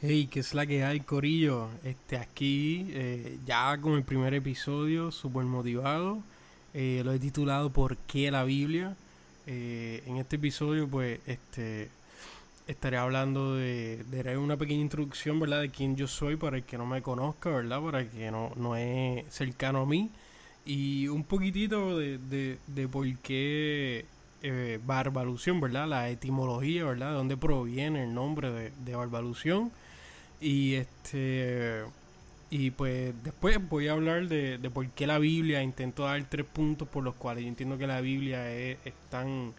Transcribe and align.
Hey, 0.00 0.28
¿qué 0.30 0.40
es 0.40 0.54
la 0.54 0.64
que 0.64 0.84
hay, 0.84 1.00
Corillo? 1.00 1.68
Este, 1.82 2.16
aquí, 2.18 2.86
eh, 2.90 3.38
ya 3.44 3.76
con 3.80 3.94
el 3.94 4.04
primer 4.04 4.32
episodio, 4.32 5.10
súper 5.10 5.44
motivado. 5.44 6.22
Eh, 6.72 7.02
lo 7.04 7.12
he 7.12 7.18
titulado 7.18 7.70
¿Por 7.70 7.96
qué 7.96 8.30
la 8.30 8.44
Biblia? 8.44 8.94
Eh, 9.46 10.04
en 10.06 10.18
este 10.18 10.36
episodio, 10.36 10.86
pues, 10.88 11.18
este, 11.26 11.88
estaré 12.68 12.96
hablando 12.96 13.56
de, 13.56 14.04
de 14.04 14.38
una 14.38 14.56
pequeña 14.56 14.82
introducción, 14.82 15.40
¿verdad? 15.40 15.62
De 15.62 15.70
quién 15.70 15.96
yo 15.96 16.06
soy 16.06 16.36
para 16.36 16.58
el 16.58 16.62
que 16.62 16.78
no 16.78 16.86
me 16.86 17.02
conozca, 17.02 17.50
¿verdad? 17.50 17.82
Para 17.82 18.00
el 18.02 18.08
que 18.08 18.30
no, 18.30 18.52
no 18.56 18.76
es 18.76 19.24
cercano 19.34 19.80
a 19.80 19.86
mí. 19.86 20.10
Y 20.64 21.08
un 21.08 21.24
poquitito 21.24 21.98
de, 21.98 22.18
de, 22.18 22.58
de 22.68 22.88
por 22.88 23.06
qué 23.18 24.04
Barbalución, 24.86 25.60
¿verdad? 25.60 25.88
La 25.88 26.08
etimología, 26.08 26.84
¿verdad? 26.84 27.08
De 27.10 27.14
dónde 27.14 27.36
proviene 27.36 28.04
el 28.04 28.14
nombre 28.14 28.50
de, 28.52 28.72
de 28.84 28.94
Barbalución. 28.94 29.72
Y 30.40 30.74
este 30.74 31.84
y 32.50 32.70
pues 32.70 33.12
después 33.22 33.58
voy 33.68 33.88
a 33.88 33.92
hablar 33.92 34.26
de, 34.26 34.56
de, 34.56 34.70
por 34.70 34.88
qué 34.90 35.06
la 35.06 35.18
Biblia, 35.18 35.62
intento 35.62 36.04
dar 36.04 36.24
tres 36.30 36.46
puntos 36.46 36.88
por 36.88 37.04
los 37.04 37.14
cuales 37.14 37.44
yo 37.44 37.48
entiendo 37.48 37.76
que 37.76 37.86
la 37.86 38.00
Biblia 38.00 38.50
es, 38.50 38.78
tan 39.10 39.52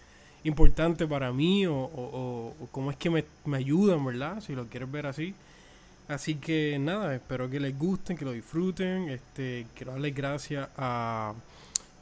importante 0.44 1.06
para 1.06 1.32
mí 1.32 1.68
o, 1.68 1.76
o, 1.76 2.56
cómo 2.72 2.90
es 2.90 2.98
que 2.98 3.10
me, 3.12 3.26
me, 3.46 3.58
ayudan, 3.58 4.04
¿verdad? 4.04 4.42
Si 4.42 4.56
lo 4.56 4.68
quieres 4.68 4.92
ver 4.92 5.06
así. 5.06 5.36
Así 6.08 6.36
que 6.36 6.80
nada, 6.80 7.14
espero 7.14 7.50
que 7.50 7.60
les 7.60 7.78
gusten, 7.78 8.18
que 8.18 8.26
lo 8.26 8.32
disfruten. 8.32 9.10
Este, 9.10 9.68
quiero 9.76 9.92
darles 9.92 10.16
gracias 10.16 10.70
a, 10.76 11.36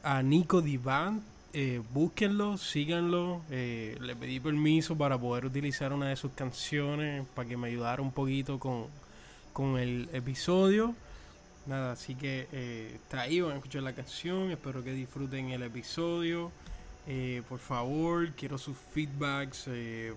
a 0.04 0.24
Nico 0.24 0.62
Divan 0.62 1.22
eh, 1.54 1.82
búsquenlo, 1.94 2.58
síganlo. 2.58 3.42
Eh, 3.50 3.98
le 4.02 4.16
pedí 4.16 4.40
permiso 4.40 4.98
para 4.98 5.18
poder 5.18 5.46
utilizar 5.46 5.94
una 5.94 6.10
de 6.10 6.16
sus 6.16 6.32
canciones 6.34 7.26
para 7.36 7.48
que 7.48 7.58
me 7.58 7.68
ayudara 7.68 8.02
un 8.02 8.12
poquito 8.12 8.60
con, 8.60 8.86
con 9.54 9.78
el 9.78 10.10
episodio. 10.14 10.94
Nada, 11.66 11.94
así 11.94 12.16
que 12.16 12.48
eh, 12.52 12.92
está 12.96 13.22
ahí, 13.22 13.42
van 13.42 13.54
a 13.54 13.56
escuchar 13.56 13.84
la 13.84 13.94
canción. 13.94 14.52
Espero 14.52 14.84
que 14.84 14.94
disfruten 14.94 15.50
el 15.52 15.64
episodio. 15.64 16.52
Eh, 17.08 17.42
por 17.48 17.60
favor, 17.60 18.32
quiero 18.34 18.58
sus 18.58 18.76
feedbacks 18.94 19.68
en, 19.68 20.16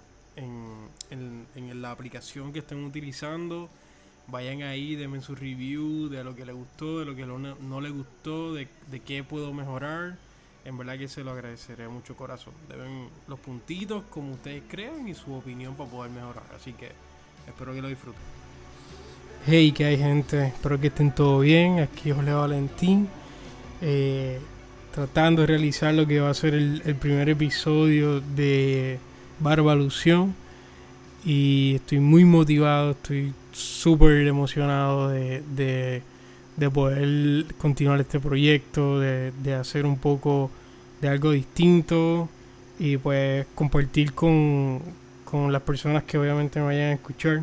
en, 1.10 1.47
en, 1.54 1.82
la 1.82 1.92
aplicación 1.92 2.52
que 2.52 2.60
estén 2.60 2.84
utilizando. 2.84 3.69
Vayan 4.26 4.62
ahí, 4.62 4.97
denme 4.97 5.20
su 5.20 5.34
review 5.34 6.08
de 6.08 6.22
lo 6.22 6.34
que 6.34 6.44
les 6.44 6.54
gustó, 6.54 7.00
de 7.00 7.04
lo 7.04 7.16
que 7.16 7.26
no, 7.26 7.80
les 7.80 7.92
gustó, 7.92 8.54
de, 8.54 8.69
de 8.91 9.00
qué 9.00 9.24
puedo 9.24 9.52
mejorar 9.52 10.16
en 10.64 10.77
verdad 10.77 10.98
que 10.98 11.08
se 11.08 11.25
lo 11.25 11.33
agradeceré 11.33 11.89
mucho 11.89 12.16
corazón. 12.16 12.53
Deben 12.69 13.08
los 13.28 13.39
puntitos 13.41 14.05
como 14.11 14.33
ustedes 14.33 14.62
crean 14.69 15.08
y 15.08 15.14
su 15.14 15.33
opinión 15.33 15.75
para 15.75 15.91
poder 15.91 16.11
mejorar. 16.11 16.44
Así 16.55 16.72
que 16.72 16.91
espero 17.47 17.72
que 17.72 17.83
lo 17.83 17.89
disfruten. 17.89 18.20
Hey, 19.47 19.72
que 19.72 19.86
hay 19.86 19.97
gente, 19.97 20.48
espero 20.48 20.78
que 20.78 20.88
estén 20.88 21.14
todo 21.14 21.41
bien. 21.41 21.81
Aquí 21.81 22.11
José 22.11 22.33
Valentín, 22.33 23.08
eh, 23.81 24.38
tratando 24.92 25.42
de 25.42 25.47
realizar 25.47 25.94
lo 25.94 26.06
que 26.06 26.20
va 26.20 26.28
a 26.28 26.34
ser 26.34 26.55
el, 26.55 26.97
primer 26.97 27.31
episodio 27.31 28.20
de 28.20 28.98
Barbalución. 29.38 30.34
Y 31.25 31.77
estoy 31.77 32.00
muy 32.00 32.25
motivado, 32.25 32.92
estoy 32.92 33.33
súper 33.53 34.27
emocionado 34.27 35.08
de, 35.08 35.42
de 35.55 36.03
de 36.56 36.70
poder 36.70 37.46
continuar 37.56 38.00
este 38.00 38.20
proyecto, 38.20 39.00
de, 39.00 39.32
de, 39.42 39.54
hacer 39.54 39.86
un 39.86 39.98
poco 39.98 40.50
de 41.00 41.08
algo 41.08 41.32
distinto 41.32 42.28
y 42.78 42.96
pues 42.96 43.46
compartir 43.54 44.12
con, 44.12 44.80
con 45.24 45.52
las 45.52 45.62
personas 45.62 46.04
que 46.04 46.18
obviamente 46.18 46.60
me 46.60 46.66
vayan 46.66 46.90
a 46.90 46.92
escuchar 46.94 47.42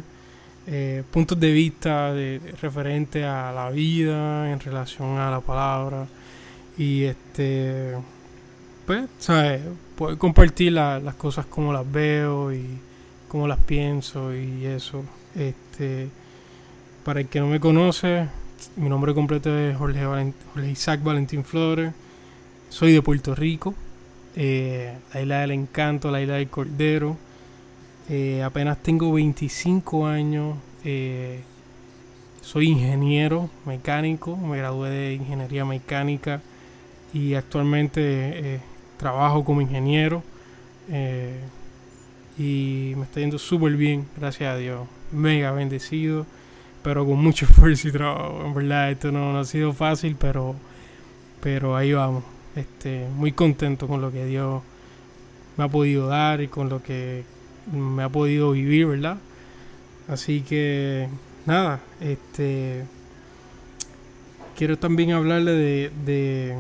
eh, 0.70 1.04
puntos 1.12 1.40
de 1.40 1.52
vista 1.54 2.14
de, 2.14 2.42
referente 2.62 3.24
a 3.24 3.54
la 3.54 3.70
vida 3.70 4.52
en 4.52 4.60
relación 4.60 5.18
a 5.18 5.32
la 5.32 5.40
palabra. 5.40 6.08
Y 6.78 7.04
este 7.04 7.94
pues 8.86 9.08
sabes 9.18 9.62
poder 9.98 10.18
compartir 10.18 10.74
las 10.74 11.16
cosas 11.16 11.46
como 11.46 11.74
las 11.74 11.90
veo 11.90 12.54
y 12.54 12.66
como 13.30 13.48
las 13.48 13.60
pienso 13.60 14.36
y 14.36 14.66
eso. 14.66 15.04
Este 15.36 16.10
para 17.06 17.22
el 17.22 17.28
que 17.28 17.40
no 17.40 17.48
me 17.48 17.60
conoce 17.62 18.28
mi 18.76 18.90
nombre 18.90 19.14
completo 19.14 19.58
es 19.58 19.76
Jorge, 19.78 20.34
Isaac 20.70 21.02
Valentín 21.04 21.44
Flores. 21.44 21.94
Soy 22.70 22.92
de 22.92 23.02
Puerto 23.02 23.34
Rico, 23.34 23.74
eh, 24.36 24.98
la 25.14 25.22
isla 25.22 25.40
del 25.42 25.52
encanto, 25.52 26.12
la 26.12 26.22
isla 26.22 26.36
del 26.36 26.50
cordero. 26.50 27.16
Eh, 28.10 28.44
apenas 28.44 28.82
tengo 28.84 29.12
25 29.14 30.06
años. 30.06 30.58
Eh, 30.84 31.42
soy 32.42 32.70
ingeniero 32.70 33.50
mecánico, 33.66 34.36
me 34.38 34.58
gradué 34.58 34.90
de 34.90 35.14
ingeniería 35.14 35.66
mecánica 35.66 36.42
y 37.14 37.34
actualmente 37.34 38.60
trabajo 38.98 39.44
como 39.44 39.62
ingeniero. 39.62 40.24
y 42.38 42.94
me 42.96 43.04
está 43.04 43.20
yendo 43.20 43.40
súper 43.40 43.76
bien, 43.76 44.06
gracias 44.18 44.54
a 44.54 44.58
Dios. 44.58 44.88
Mega 45.12 45.52
bendecido 45.52 46.26
pero 46.84 47.06
con 47.06 47.20
mucho 47.20 47.46
esfuerzo 47.50 47.88
y 47.88 47.92
trabajo. 47.92 48.44
En 48.46 48.54
verdad, 48.54 48.92
esto 48.92 49.12
no, 49.12 49.38
ha 49.38 49.46
sido 49.46 49.74
fácil, 49.74 50.16
pero, 50.20 50.56
pero 51.42 51.76
ahí 51.76 51.94
vamos. 51.94 52.24
Este, 52.56 53.08
muy 53.16 53.32
contento 53.32 53.88
con 53.88 54.02
lo 54.02 54.12
que 54.12 54.26
Dios 54.26 54.64
me 55.58 55.64
ha 55.64 55.68
podido 55.68 56.08
dar 56.08 56.42
y 56.42 56.48
con 56.48 56.70
lo 56.70 56.82
que 56.82 57.24
me 57.72 58.04
ha 58.04 58.10
podido 58.10 58.52
vivir, 58.52 58.88
¿verdad? 58.88 59.18
Así 60.08 60.42
que, 60.42 61.08
nada, 61.46 61.82
este. 62.02 62.86
Quiero 64.56 64.78
también 64.78 65.12
hablarle 65.12 65.52
de, 65.52 65.92
de 66.04 66.58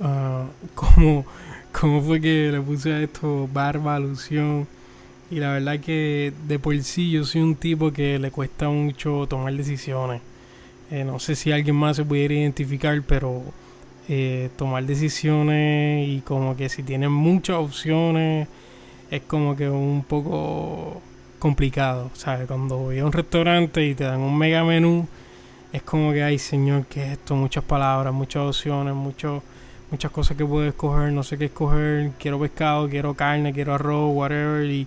uh, 0.00 0.46
cómo, 0.74 1.24
cómo 1.72 2.02
fue 2.02 2.20
que 2.20 2.50
le 2.52 2.60
puse 2.60 2.92
a 2.92 3.00
esto 3.00 3.48
barba, 3.50 3.96
alusión 3.96 4.66
y 5.30 5.36
la 5.36 5.52
verdad 5.52 5.80
que 5.80 6.32
de 6.46 6.58
por 6.58 6.80
sí 6.82 7.10
yo 7.10 7.24
soy 7.24 7.40
un 7.40 7.56
tipo 7.56 7.92
que 7.92 8.18
le 8.18 8.30
cuesta 8.30 8.68
mucho 8.68 9.26
tomar 9.28 9.54
decisiones. 9.54 10.20
Eh, 10.90 11.04
no 11.04 11.18
sé 11.18 11.34
si 11.34 11.50
alguien 11.52 11.76
más 11.76 11.96
se 11.96 12.04
pudiera 12.04 12.34
identificar, 12.34 13.02
pero 13.02 13.42
eh, 14.08 14.50
tomar 14.56 14.84
decisiones 14.84 16.08
y 16.08 16.20
como 16.20 16.56
que 16.56 16.68
si 16.68 16.82
tienen 16.82 17.10
muchas 17.10 17.56
opciones 17.56 18.48
es 19.10 19.22
como 19.22 19.56
que 19.56 19.68
un 19.68 20.04
poco 20.04 21.00
complicado. 21.38 22.10
¿Sabes? 22.14 22.46
Cuando 22.46 22.78
voy 22.78 22.98
a 22.98 23.06
un 23.06 23.12
restaurante 23.12 23.86
y 23.86 23.94
te 23.94 24.04
dan 24.04 24.20
un 24.20 24.36
mega 24.36 24.62
menú, 24.64 25.06
es 25.72 25.82
como 25.82 26.12
que, 26.12 26.22
ay 26.22 26.38
señor, 26.38 26.86
¿qué 26.86 27.04
es 27.04 27.12
esto? 27.12 27.34
Muchas 27.34 27.64
palabras, 27.64 28.12
muchas 28.12 28.42
opciones, 28.42 28.94
muchos 28.94 29.42
muchas 29.90 30.10
cosas 30.10 30.36
que 30.36 30.44
puedo 30.44 30.66
escoger, 30.66 31.12
no 31.12 31.22
sé 31.22 31.38
qué 31.38 31.44
escoger, 31.46 32.10
quiero 32.18 32.40
pescado, 32.40 32.88
quiero 32.88 33.14
carne, 33.14 33.52
quiero 33.52 33.74
arroz, 33.74 34.12
whatever, 34.14 34.86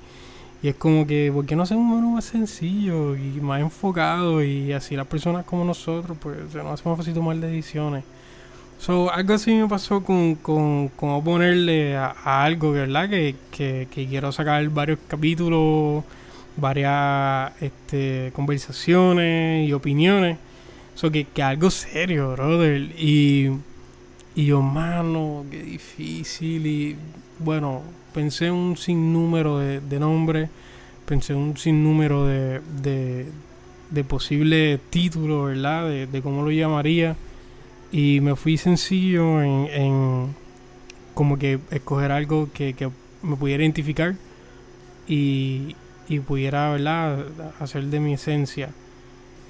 y 0.62 0.69
es 0.69 0.75
como 0.75 1.06
que, 1.06 1.31
¿por 1.31 1.45
qué 1.45 1.56
no 1.56 1.63
hacemos 1.63 1.84
un 1.84 1.95
menú 1.95 2.12
más 2.12 2.25
sencillo 2.25 3.16
y 3.16 3.40
más 3.41 3.62
enfocado? 3.62 4.44
Y 4.44 4.73
así 4.73 4.95
las 4.95 5.07
personas 5.07 5.45
como 5.45 5.63
nosotros, 5.63 6.18
pues 6.19 6.38
se 6.51 6.57
nos 6.57 6.79
hace 6.79 6.90
más 6.90 6.97
fácil 6.97 7.13
tomar 7.13 7.38
decisiones. 7.38 8.03
So, 8.79 9.12
algo 9.12 9.34
así 9.34 9.53
me 9.53 9.68
pasó 9.68 10.03
con, 10.03 10.35
con, 10.35 10.90
con 10.90 11.23
ponerle 11.23 11.95
a, 11.97 12.44
algo, 12.44 12.72
¿verdad? 12.72 13.09
Que, 13.09 13.35
que, 13.51 13.88
que, 13.91 14.07
quiero 14.07 14.31
sacar 14.31 14.68
varios 14.69 15.00
capítulos, 15.07 16.03
varias 16.57 17.51
este, 17.62 18.31
conversaciones 18.34 19.68
y 19.68 19.74
opiniones. 19.74 20.38
So, 20.95 21.12
que, 21.12 21.25
que 21.25 21.44
algo 21.44 21.69
serio, 21.72 22.31
brother. 22.34 22.81
Y, 23.00 23.51
y 24.35 24.45
yo, 24.45 24.62
mano, 24.62 25.45
qué 25.51 25.62
difícil. 25.63 26.66
Y 26.68 26.95
bueno, 27.39 27.81
pensé 28.17 28.50
un 28.50 28.78
sinnúmero 28.78 29.59
de, 29.59 29.79
de 29.79 30.00
nombres, 30.00 30.50
pensé 31.05 31.36
un 31.36 31.56
sinnúmero 31.56 32.25
de, 32.25 32.62
de, 32.81 33.27
de 33.91 34.03
posibles 34.03 34.80
títulos, 34.89 35.50
¿verdad? 35.50 35.88
De, 35.88 36.21
cómo 36.24 36.41
lo 36.41 36.50
llamaría. 36.50 37.15
Y 37.91 38.19
me 38.21 38.36
fui 38.36 38.57
sencillo 38.57 39.39
en, 39.44 39.68
en 39.71 40.36
como 41.13 41.38
que 41.38 41.59
escoger 41.69 42.12
algo 42.12 42.50
que, 42.51 42.74
que 42.74 42.89
me 43.21 43.36
pudiera 43.36 43.62
identificar 43.62 44.15
y, 45.07 45.75
y 46.09 46.19
pudiera, 46.19 46.71
¿verdad? 46.71 47.24
Hacer 47.59 47.83
de 47.83 48.00
mi 48.00 48.13
esencia. 48.13 48.71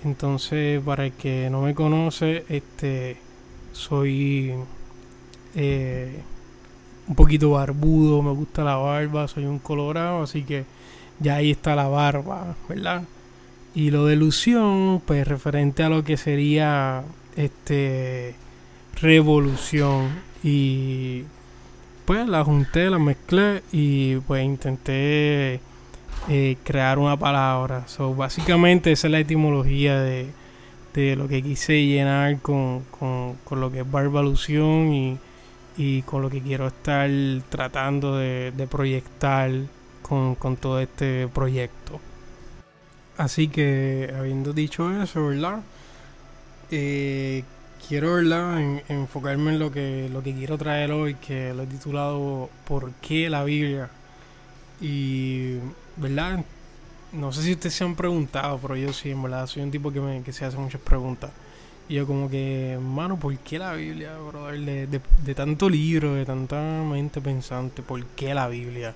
Entonces, 0.04 0.82
para 0.84 1.06
el 1.06 1.14
que 1.14 1.50
no 1.50 1.62
me 1.62 1.74
conoce, 1.74 2.44
este 2.50 3.16
soy 3.72 4.56
eh, 5.56 6.20
un 7.08 7.16
poquito 7.16 7.52
barbudo, 7.52 8.22
me 8.22 8.32
gusta 8.32 8.64
la 8.64 8.76
barba, 8.76 9.28
soy 9.28 9.46
un 9.46 9.60
colorado, 9.60 10.24
así 10.24 10.44
que 10.44 10.66
ya 11.20 11.36
ahí 11.36 11.52
está 11.52 11.76
la 11.76 11.88
barba, 11.88 12.56
¿verdad? 12.68 13.04
Y 13.74 13.92
lo 13.92 14.06
de 14.06 14.16
ilusión, 14.16 15.02
pues 15.06 15.28
referente 15.28 15.84
a 15.84 15.90
lo 15.90 16.04
que 16.04 16.18
sería 16.18 17.04
este 17.36 18.36
revolución 19.00 20.10
y 20.44 21.24
pues 22.06 22.28
la 22.28 22.44
junté, 22.44 22.90
la 22.90 23.00
mezclé 23.00 23.62
y 23.72 24.16
pues 24.18 24.44
intenté 24.44 25.60
eh, 26.30 26.58
crear 26.64 27.00
una 27.00 27.18
palabra. 27.18 27.88
So, 27.88 28.16
básicamente 28.16 28.92
esa 28.92 29.08
es 29.08 29.12
la 29.12 29.20
etimología 29.20 30.00
de, 30.00 30.28
de 30.94 31.16
lo 31.16 31.28
que 31.28 31.44
quise 31.44 31.86
llenar 31.86 32.40
con, 32.42 32.82
con, 33.00 33.60
lo 33.60 33.72
que 33.72 33.82
es 33.82 33.92
barbalución 33.92 34.94
y, 34.94 35.18
y, 35.78 36.02
con 36.04 36.22
lo 36.22 36.30
que 36.30 36.42
quiero 36.42 36.68
estar 36.68 37.10
tratando 37.50 38.18
de, 38.18 38.68
proyectar 38.70 39.52
con, 40.02 40.36
con 40.36 40.58
todo 40.58 40.80
este 40.80 41.28
proyecto. 41.28 42.00
Así 43.18 43.48
que, 43.48 44.14
habiendo 44.18 44.54
dicho 44.54 44.92
eso, 45.02 45.28
¿verdad? 45.28 45.62
Eh, 46.70 47.44
quiero 47.88 48.16
¿verdad? 48.16 48.60
enfocarme 48.90 49.54
en 49.54 49.60
lo 49.60 49.72
que, 49.72 50.10
lo 50.12 50.22
que 50.22 50.34
quiero 50.34 50.58
traer 50.58 50.92
hoy, 50.92 51.16
que 51.16 51.54
lo 51.54 51.64
he 51.64 51.68
titulado 51.68 52.50
¿Por 52.68 52.92
qué 52.94 53.30
la 53.30 53.44
Biblia? 53.44 53.90
Y, 54.82 55.56
¿verdad? 55.96 56.44
No 57.14 57.32
sé 57.32 57.42
si 57.42 57.54
ustedes 57.54 57.74
se 57.74 57.84
han 57.84 57.96
preguntado, 57.96 58.60
pero 58.62 58.76
yo 58.76 58.94
sí, 58.94 59.12
en 59.12 59.24
verdad, 59.24 59.48
soy 59.48 59.64
un 59.64 59.72
tipo 59.72 59.92
que, 59.92 60.02
me, 60.02 60.22
que 60.22 60.34
se 60.34 60.46
hace 60.46 60.58
muchas 60.58 60.82
preguntas. 60.82 61.32
Y 61.90 61.96
yo 61.96 62.06
como 62.06 62.30
que, 62.30 62.78
mano, 62.82 63.18
¿por 63.18 63.38
qué 63.40 63.60
la 63.60 63.74
Biblia, 63.74 64.18
brother? 64.18 64.60
De, 64.60 65.02
de, 65.26 65.36
tanto 65.36 65.70
libro, 65.70 66.16
de 66.16 66.26
tanta 66.26 66.84
mente 66.84 67.22
pensante, 67.22 67.82
¿por 67.82 68.04
qué 68.08 68.34
la 68.34 68.48
Biblia? 68.50 68.94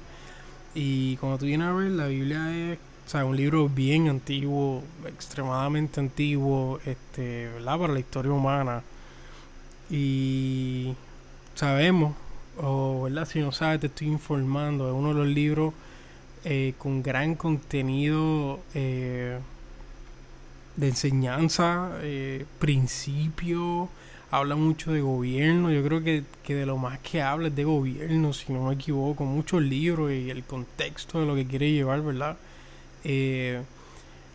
Y 0.76 1.16
cuando 1.18 1.38
tú 1.38 1.46
vienes 1.46 1.68
a 1.68 1.74
ver, 1.74 1.92
la 1.92 2.08
Biblia 2.08 2.54
es 2.56 2.80
o 3.06 3.10
sea, 3.10 3.26
un 3.26 3.36
libro 3.36 3.68
bien 3.68 4.08
antiguo, 4.08 4.84
extremadamente 5.06 6.00
antiguo, 6.00 6.80
este, 6.86 7.50
¿verdad? 7.50 7.80
Para 7.80 7.94
la 7.94 8.00
historia 8.00 8.32
humana. 8.32 8.84
Y 9.90 10.94
sabemos, 11.56 12.16
o 12.58 13.04
¿verdad? 13.04 13.26
Si 13.26 13.40
no 13.40 13.52
sabes, 13.52 13.82
te 13.82 13.88
estoy 13.88 14.08
informando, 14.08 14.88
es 14.88 14.94
uno 14.94 15.10
de 15.10 15.16
los 15.16 15.28
libros 15.28 15.74
eh, 16.46 16.74
con 16.78 17.04
gran 17.04 17.36
contenido 17.36 18.60
eh, 18.74 19.40
de 20.76 20.90
enseñanza, 20.90 21.92
eh, 22.02 22.46
principio, 22.60 23.90
habla 24.32 24.56
mucho 24.56 24.92
de 24.92 25.02
gobierno, 25.02 25.72
yo 25.72 25.84
creo 25.84 26.04
que, 26.04 26.24
que, 26.44 26.56
de 26.56 26.66
lo 26.66 26.78
más 26.78 27.00
que 27.00 27.22
habla 27.22 27.50
es 27.50 27.56
de 27.56 27.64
gobierno, 27.66 28.34
si 28.34 28.54
no 28.54 28.68
me 28.68 28.76
equivoco, 28.76 29.26
muchos 29.26 29.62
libros 29.62 30.12
y 30.12 30.30
el 30.30 30.44
contexto 30.44 31.20
de 31.20 31.26
lo 31.26 31.36
que 31.36 31.46
quiere 31.46 31.72
llevar, 31.72 32.02
¿verdad? 32.02 32.38
eh, 33.04 33.62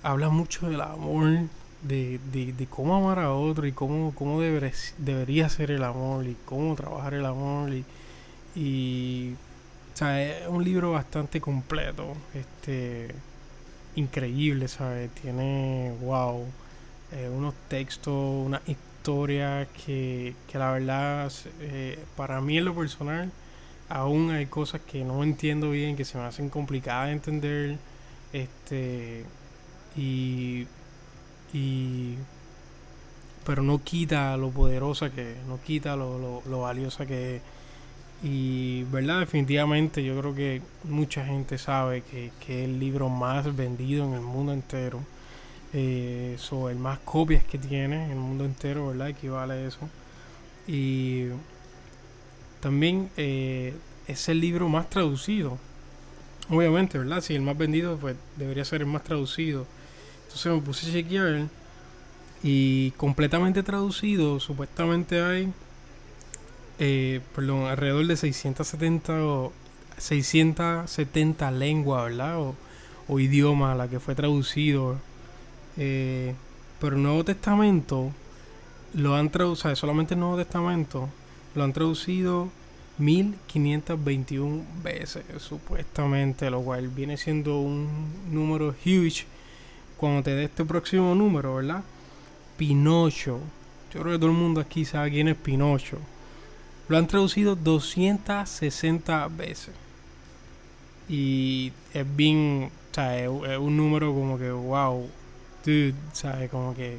habla 0.02 0.28
mucho 0.28 0.68
del 0.68 0.80
amor, 0.80 1.48
de, 1.82 2.18
de, 2.32 2.66
cómo 2.68 2.96
amar 2.96 3.18
a 3.18 3.32
otro 3.32 3.66
y 3.66 3.72
cómo, 3.72 4.14
cómo 4.14 4.40
debería 4.40 5.48
ser 5.48 5.70
el 5.70 5.84
amor 5.84 6.26
y 6.26 6.36
cómo 6.44 6.74
trabajar 6.74 7.14
el 7.14 7.26
amor. 7.26 7.72
Y, 7.72 7.84
y 8.54 9.34
o 9.94 9.96
sea, 9.96 10.22
es 10.22 10.48
un 10.48 10.64
libro 10.64 10.92
bastante 10.92 11.40
completo, 11.40 12.14
este 12.34 13.14
increíble, 13.96 14.68
¿sabes? 14.68 15.10
Tiene, 15.10 15.92
wow, 16.02 16.44
eh, 17.12 17.28
unos 17.28 17.54
textos, 17.68 18.14
una 18.14 18.62
historia 18.66 19.68
que, 19.84 20.34
que 20.50 20.58
la 20.58 20.72
verdad, 20.72 21.32
eh, 21.60 21.98
para 22.16 22.40
mí 22.40 22.58
en 22.58 22.64
lo 22.64 22.74
personal, 22.74 23.30
aún 23.88 24.30
hay 24.30 24.46
cosas 24.46 24.80
que 24.80 25.04
no 25.04 25.22
entiendo 25.22 25.70
bien, 25.70 25.96
que 25.96 26.04
se 26.04 26.18
me 26.18 26.24
hacen 26.24 26.48
complicadas 26.50 27.08
de 27.08 27.12
entender. 27.12 27.78
Este. 28.32 29.24
Y. 29.96 30.66
Y. 31.52 32.14
Pero 33.44 33.62
no 33.62 33.82
quita 33.82 34.36
lo 34.36 34.50
poderosa 34.50 35.10
que 35.10 35.36
No 35.46 35.60
quita 35.62 35.94
lo, 35.94 36.42
lo, 36.44 36.60
valiosa 36.60 37.06
que 37.06 37.36
es. 37.36 37.42
Y, 38.22 38.84
¿verdad? 38.84 39.20
Definitivamente 39.20 40.02
yo 40.04 40.18
creo 40.18 40.34
que 40.34 40.62
mucha 40.84 41.24
gente 41.24 41.58
sabe 41.58 42.02
que, 42.02 42.30
que 42.44 42.64
es 42.64 42.68
el 42.68 42.80
libro 42.80 43.08
más 43.08 43.54
vendido 43.54 44.06
en 44.06 44.14
el 44.14 44.22
mundo 44.22 44.52
entero. 44.52 45.00
Eh, 45.72 46.38
el 46.70 46.76
más 46.78 46.98
copias 47.00 47.44
que 47.44 47.58
tiene 47.58 48.06
en 48.06 48.12
el 48.12 48.16
mundo 48.16 48.44
entero, 48.44 48.88
¿verdad? 48.88 49.10
Equivale 49.10 49.54
a 49.54 49.66
eso. 49.66 49.88
Y 50.66 51.26
también 52.60 53.10
eh, 53.16 53.74
es 54.08 54.28
el 54.28 54.40
libro 54.40 54.68
más 54.68 54.88
traducido 54.88 55.58
Obviamente, 56.48 56.98
¿verdad? 56.98 57.20
Si 57.20 57.34
el 57.34 57.42
más 57.42 57.58
vendido, 57.58 57.96
pues 57.96 58.16
debería 58.36 58.64
ser 58.64 58.82
el 58.82 58.86
más 58.86 59.02
traducido. 59.02 59.66
Entonces 60.24 60.52
me 60.52 60.60
puse 60.60 60.88
a 60.88 60.92
chequear 60.92 61.48
y 62.42 62.92
completamente 62.92 63.62
traducido, 63.62 64.38
supuestamente 64.38 65.20
hay, 65.20 65.52
eh, 66.78 67.20
perdón, 67.34 67.64
alrededor 67.64 68.06
de 68.06 68.16
670 68.16 69.24
o 69.24 69.52
670 69.98 71.50
lenguas, 71.50 72.04
¿verdad? 72.04 72.38
O, 72.38 72.54
o 73.08 73.20
idiomas 73.20 73.72
a 73.72 73.74
la 73.76 73.88
que 73.88 74.00
fue 74.00 74.14
traducido. 74.14 74.98
Eh, 75.76 76.34
pero 76.80 76.96
el 76.96 77.02
Nuevo 77.02 77.24
Testamento 77.24 78.12
lo 78.94 79.14
han 79.14 79.30
traducido, 79.30 79.74
solamente 79.76 80.14
el 80.14 80.20
Nuevo 80.20 80.36
Testamento 80.36 81.08
lo 81.54 81.64
han 81.64 81.72
traducido 81.72 82.48
1521 82.98 84.64
veces 84.82 85.24
supuestamente, 85.38 86.50
lo 86.50 86.62
cual 86.62 86.88
viene 86.88 87.16
siendo 87.16 87.58
un 87.58 87.88
número 88.30 88.74
huge 88.84 89.26
cuando 89.96 90.22
te 90.22 90.34
dé 90.34 90.44
este 90.44 90.64
próximo 90.64 91.14
número, 91.14 91.56
¿verdad? 91.56 91.82
Pinocho. 92.56 93.40
Yo 93.92 94.00
creo 94.00 94.12
que 94.12 94.18
todo 94.18 94.30
el 94.30 94.36
mundo 94.36 94.60
aquí 94.60 94.84
sabe 94.84 95.10
quién 95.10 95.28
es 95.28 95.36
Pinocho. 95.36 95.98
Lo 96.88 96.98
han 96.98 97.06
traducido 97.06 97.56
260 97.56 99.28
veces. 99.28 99.74
Y 101.08 101.72
es 101.92 102.16
bien, 102.16 102.70
o 102.90 102.94
sea, 102.94 103.18
es, 103.18 103.28
un 103.28 103.76
número 103.76 104.12
como 104.12 104.38
que, 104.38 104.50
wow, 104.50 105.08
dude, 105.64 105.94
¿sabes? 106.12 106.50
Como 106.50 106.74
que 106.74 106.98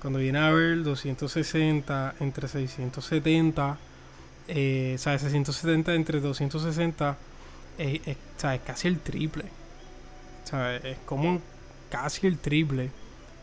cuando 0.00 0.18
viene 0.18 0.38
a 0.38 0.50
ver 0.50 0.82
260 0.82 2.14
entre 2.20 2.48
670 2.48 3.78
eh, 4.52 4.96
¿sabes? 4.98 5.22
670 5.22 5.94
entre 5.94 6.20
260 6.20 7.16
es, 7.78 8.00
es, 8.06 8.16
casi 8.66 8.88
el 8.88 8.98
triple. 8.98 9.44
¿sabes? 10.44 10.84
Es 10.84 10.98
como 11.06 11.40
casi 11.88 12.26
el 12.26 12.38
triple 12.38 12.90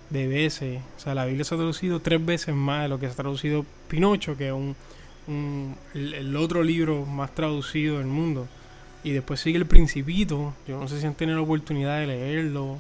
de 0.09 0.27
veces. 0.27 0.81
O 0.97 0.99
sea, 0.99 1.15
la 1.15 1.25
Biblia 1.25 1.45
se 1.45 1.55
ha 1.55 1.57
traducido 1.57 2.01
tres 2.01 2.25
veces 2.25 2.53
más 2.53 2.83
de 2.83 2.89
lo 2.89 2.99
que 2.99 3.07
se 3.07 3.13
ha 3.13 3.15
traducido 3.15 3.65
Pinocho, 3.87 4.35
que 4.35 4.47
es 4.47 4.53
un, 4.53 4.75
el, 5.27 6.35
otro 6.35 6.63
libro 6.63 7.05
más 7.05 7.33
traducido 7.33 7.97
del 7.97 8.07
mundo. 8.07 8.47
Y 9.03 9.11
después 9.11 9.39
sigue 9.39 9.57
El 9.57 9.65
Principito. 9.65 10.53
Yo 10.67 10.79
no 10.79 10.87
sé 10.87 10.99
si 10.99 11.07
han 11.07 11.15
tenido 11.15 11.37
la 11.37 11.43
oportunidad 11.43 11.99
de 11.99 12.07
leerlo. 12.07 12.79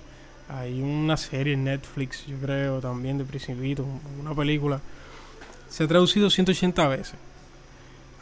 Hay 0.49 0.81
una 0.81 1.17
serie 1.17 1.53
en 1.53 1.65
Netflix, 1.65 2.25
yo 2.25 2.37
creo, 2.37 2.79
también 2.79 3.17
de 3.17 3.25
Principito, 3.25 3.85
una 4.19 4.33
película. 4.33 4.81
Se 5.69 5.83
ha 5.83 5.87
traducido 5.87 6.29
180 6.29 6.87
veces. 6.87 7.15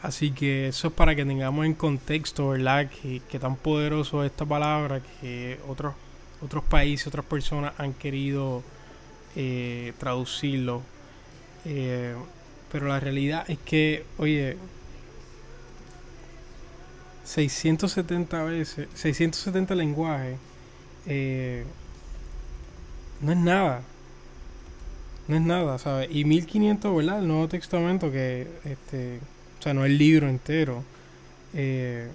Así 0.02 0.30
que 0.30 0.68
eso 0.68 0.88
es 0.88 0.94
para 0.94 1.14
que 1.14 1.24
tengamos 1.24 1.64
en 1.64 1.74
contexto, 1.74 2.50
¿verdad? 2.50 2.88
Que, 2.90 3.38
tan 3.38 3.56
poderoso 3.56 4.24
es 4.24 4.30
esta 4.30 4.44
palabra 4.44 5.00
que 5.20 5.58
otros, 5.68 5.94
otros 6.40 6.64
países, 6.64 7.06
otras 7.06 7.24
personas 7.24 7.72
han 7.78 7.92
querido 7.94 8.62
eh, 9.34 9.92
traducirlo. 9.98 10.82
Eh, 11.64 12.14
pero 12.76 12.88
la 12.88 13.00
realidad 13.00 13.42
es 13.48 13.56
que, 13.64 14.04
oye, 14.18 14.58
670 17.24 18.44
veces, 18.44 18.86
670 18.92 19.74
lenguajes, 19.74 20.36
eh, 21.06 21.64
no 23.22 23.32
es 23.32 23.38
nada. 23.38 23.80
No 25.26 25.36
es 25.36 25.40
nada, 25.40 25.78
¿sabes? 25.78 26.10
Y 26.12 26.26
1500, 26.26 26.94
¿verdad? 26.94 27.20
El 27.20 27.28
Nuevo 27.28 27.48
Testamento 27.48 28.12
que, 28.12 28.46
este 28.66 29.20
sea, 29.58 29.72
no 29.72 29.86
el 29.86 29.96
libro 29.96 30.28
entero, 30.28 30.84
eh, 31.54 32.10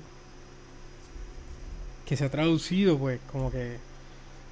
que 2.05 2.15
se 2.15 2.25
ha 2.25 2.29
traducido, 2.29 2.99
pues, 2.99 3.19
como 3.31 3.49
que, 3.49 3.77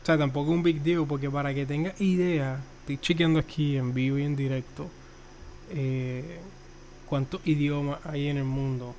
o 0.02 0.06
sea, 0.08 0.18
tampoco 0.18 0.50
es 0.50 0.58
un 0.58 0.64
big 0.64 0.82
deal, 0.82 1.06
porque 1.08 1.30
para 1.30 1.54
que 1.54 1.68
tengas 1.68 2.02
idea, 2.02 2.60
estoy 2.80 2.98
chequeando 2.98 3.38
aquí 3.38 3.78
en 3.78 3.94
vivo 3.94 4.18
y 4.18 4.24
en 4.24 4.36
directo, 4.36 4.90
eh, 5.72 6.40
cuántos 7.08 7.46
idiomas 7.46 8.00
hay 8.06 8.28
en 8.28 8.38
el 8.38 8.46
mundo. 8.46 8.96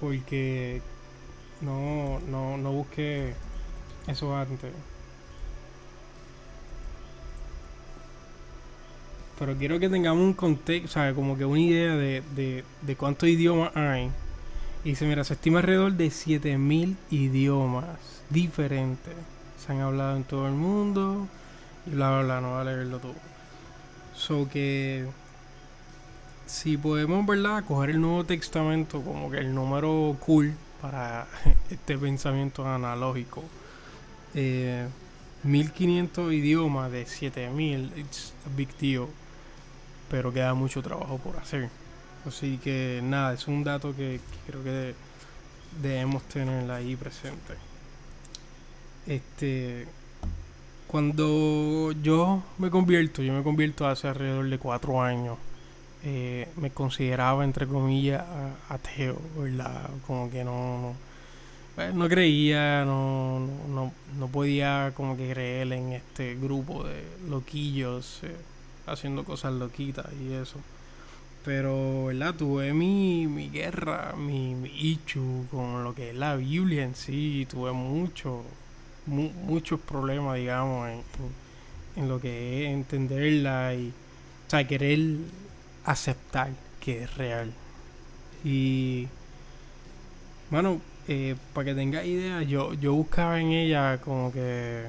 Porque 0.00 0.82
no, 1.60 2.20
no, 2.28 2.56
no 2.58 2.72
busqué 2.72 3.34
eso 4.06 4.36
antes. 4.36 4.72
Pero 9.38 9.54
quiero 9.56 9.78
que 9.78 9.88
tengamos 9.88 10.24
un 10.24 10.32
contexto, 10.32 10.88
sea, 10.88 11.14
Como 11.14 11.36
que 11.36 11.44
una 11.44 11.60
idea 11.60 11.94
de, 11.94 12.22
de, 12.34 12.64
de 12.82 12.96
cuántos 12.96 13.28
idiomas 13.28 13.76
hay. 13.76 14.10
Y 14.84 14.94
se 14.94 15.06
mira, 15.06 15.24
se 15.24 15.34
estima 15.34 15.58
alrededor 15.58 15.92
de 15.92 16.10
7000 16.10 16.96
idiomas 17.10 17.86
diferentes. 18.30 19.14
Se 19.58 19.72
han 19.72 19.80
hablado 19.80 20.16
en 20.16 20.24
todo 20.24 20.46
el 20.46 20.54
mundo. 20.54 21.26
Y 21.86 21.90
bla, 21.90 22.10
bla, 22.10 22.22
bla, 22.22 22.40
no 22.40 22.52
va 22.52 22.60
a 22.62 22.64
leerlo 22.64 22.98
todo. 22.98 23.35
So 24.16 24.48
que 24.48 25.06
si 26.46 26.76
podemos, 26.76 27.26
¿verdad? 27.26 27.64
Coger 27.64 27.90
el 27.90 28.00
Nuevo 28.00 28.24
Testamento 28.24 29.02
como 29.02 29.30
que 29.30 29.38
el 29.38 29.54
número 29.54 30.16
cool, 30.20 30.54
para 30.80 31.26
este 31.70 31.98
pensamiento 31.98 32.66
analógico. 32.66 33.42
1500 35.42 36.30
eh, 36.30 36.34
idiomas 36.34 36.90
de 36.92 37.06
7000, 37.06 37.92
it's 37.96 38.32
a 38.46 38.56
big 38.56 38.68
deal, 38.78 39.08
pero 40.10 40.32
queda 40.32 40.54
mucho 40.54 40.82
trabajo 40.82 41.18
por 41.18 41.36
hacer. 41.36 41.68
Así 42.26 42.58
que 42.58 43.00
nada, 43.02 43.34
es 43.34 43.46
un 43.46 43.64
dato 43.64 43.94
que, 43.94 44.20
creo 44.46 44.62
que 44.62 44.94
debemos 45.80 46.22
tener 46.24 46.70
ahí 46.70 46.96
presente. 46.96 47.54
Este, 49.06 49.86
cuando 50.86 51.92
yo 52.02 52.42
me 52.58 52.70
convierto, 52.70 53.22
yo 53.22 53.32
me 53.32 53.42
convierto 53.42 53.86
hace 53.86 54.08
alrededor 54.08 54.48
de 54.48 54.58
cuatro 54.58 55.02
años. 55.02 55.38
Eh, 56.04 56.48
me 56.56 56.70
consideraba 56.70 57.44
entre 57.44 57.66
comillas 57.66 58.22
ateo, 58.68 59.18
¿verdad? 59.36 59.90
Como 60.06 60.30
que 60.30 60.44
no, 60.44 60.94
no, 61.76 61.92
no 61.92 62.08
creía, 62.08 62.84
no, 62.84 63.40
no, 63.68 63.92
no, 64.18 64.28
podía 64.28 64.92
como 64.94 65.16
que 65.16 65.30
creer 65.30 65.72
en 65.72 65.92
este 65.94 66.36
grupo 66.36 66.84
de 66.84 67.02
loquillos 67.28 68.20
eh, 68.22 68.36
haciendo 68.86 69.24
cosas 69.24 69.52
loquitas 69.54 70.06
y 70.20 70.32
eso. 70.34 70.60
Pero, 71.44 72.06
¿verdad? 72.06 72.34
Tuve 72.34 72.72
mi, 72.72 73.26
mi 73.26 73.50
guerra, 73.50 74.14
mi, 74.16 74.54
mi 74.54 74.68
ichu 74.70 75.46
con 75.50 75.84
lo 75.84 75.94
que 75.94 76.10
es 76.10 76.16
la 76.16 76.36
Biblia 76.36 76.84
en 76.84 76.94
sí. 76.94 77.46
Tuve 77.50 77.72
mucho, 77.72 78.42
muchos 79.06 79.80
problemas, 79.80 80.36
digamos, 80.36 80.88
en, 80.88 81.02
en, 81.96 82.08
lo 82.08 82.20
que 82.20 82.64
es 82.66 82.72
entenderla 82.72 83.74
y, 83.74 83.88
o 83.88 84.50
sea, 84.50 84.66
querer 84.66 84.98
aceptar 85.84 86.50
que 86.80 87.04
es 87.04 87.16
real. 87.16 87.52
Y, 88.44 89.08
bueno, 90.50 90.80
eh, 91.08 91.36
para 91.52 91.66
que 91.66 91.74
tenga 91.74 92.04
idea, 92.04 92.42
yo, 92.42 92.74
yo 92.74 92.92
buscaba 92.94 93.40
en 93.40 93.52
ella 93.52 93.98
como 94.00 94.32
que... 94.32 94.86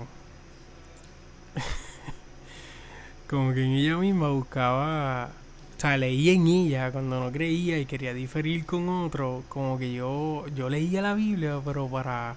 como 3.30 3.54
que 3.54 3.64
en 3.64 3.72
ella 3.72 3.98
misma 3.98 4.30
buscaba 4.30 5.32
o 5.78 5.80
sea, 5.80 5.96
leía 5.96 6.34
en 6.34 6.48
ella 6.48 6.92
cuando 6.92 7.20
no 7.20 7.32
creía 7.32 7.78
y 7.78 7.86
quería 7.86 8.12
diferir 8.12 8.66
con 8.66 8.90
otro. 8.90 9.44
Como 9.48 9.78
que 9.78 9.94
yo, 9.94 10.46
yo 10.56 10.70
leía 10.70 11.04
la 11.04 11.14
Biblia, 11.14 11.62
pero 11.64 11.88
para, 11.88 12.36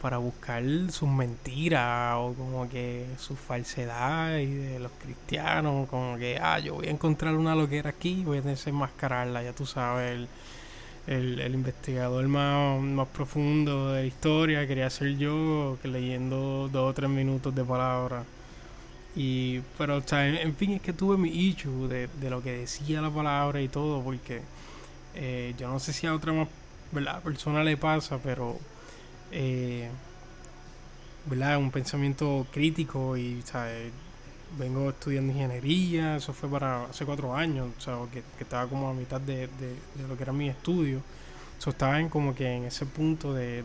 para 0.00 0.18
buscar 0.18 0.62
sus 0.90 1.08
mentiras 1.08 2.16
o 2.16 2.34
como 2.34 2.68
que 2.68 3.06
su 3.18 3.36
falsedad 3.36 4.38
y 4.38 4.46
de 4.46 4.78
los 4.78 4.92
cristianos. 5.02 5.88
Como 5.88 6.16
que, 6.18 6.38
ah, 6.40 6.58
yo 6.58 6.74
voy 6.74 6.86
a 6.88 6.90
encontrar 6.90 7.34
una 7.34 7.54
loquera 7.54 7.90
aquí, 7.90 8.22
voy 8.24 8.38
a 8.38 8.42
desenmascararla, 8.42 9.42
ya 9.42 9.52
tú 9.52 9.66
sabes. 9.66 10.28
El, 11.06 11.40
el, 11.40 11.54
investigador 11.54 12.26
más, 12.26 12.80
más 12.82 13.06
profundo 13.08 13.92
de 13.92 14.02
la 14.02 14.06
historia 14.06 14.66
quería 14.66 14.90
ser 14.90 15.16
yo, 15.16 15.78
leyendo 15.84 16.68
dos 16.72 16.90
o 16.90 16.94
tres 16.94 17.08
minutos 17.08 17.54
de 17.54 17.64
palabras. 17.64 18.26
Y, 19.16 19.60
pero, 19.78 19.96
o 19.96 20.02
sea, 20.02 20.28
en, 20.28 20.54
fin, 20.54 20.72
es 20.72 20.82
que 20.82 20.92
tuve 20.92 21.16
mi 21.16 21.30
issue 21.30 21.88
de, 21.88 22.08
lo 22.28 22.42
que 22.42 22.52
decía 22.58 23.00
la 23.00 23.10
palabra 23.10 23.62
y 23.62 23.68
todo, 23.68 24.02
porque 24.02 24.42
eh, 25.14 25.54
yo 25.58 25.68
no 25.68 25.80
sé 25.80 25.94
si 25.94 26.06
a 26.06 26.14
otra 26.14 26.34
más, 26.34 26.48
persona 27.22 27.64
le 27.64 27.78
pasa, 27.78 28.18
pero, 28.22 28.58
eh, 29.32 29.88
¿verdad? 31.26 31.58
Un 31.58 31.70
pensamiento 31.70 32.46
crítico 32.52 33.16
y, 33.16 33.42
¿sabes? 33.42 33.92
Vengo 34.58 34.90
estudiando 34.90 35.32
ingeniería, 35.32 36.16
eso 36.16 36.32
fue 36.32 36.48
para 36.48 36.84
hace 36.84 37.04
cuatro 37.04 37.34
años, 37.34 37.68
o 37.76 37.80
sea, 37.80 37.98
que, 38.12 38.22
estaba 38.40 38.68
como 38.68 38.88
a 38.88 38.94
mitad 38.94 39.20
de, 39.20 39.48
de, 39.48 40.08
lo 40.08 40.16
que 40.16 40.22
era 40.22 40.32
mi 40.32 40.48
estudio. 40.48 41.02
So, 41.58 41.70
estaba 41.70 42.00
en 42.00 42.08
como 42.08 42.34
que 42.34 42.52
en 42.52 42.64
ese 42.64 42.86
punto 42.86 43.34
de, 43.34 43.64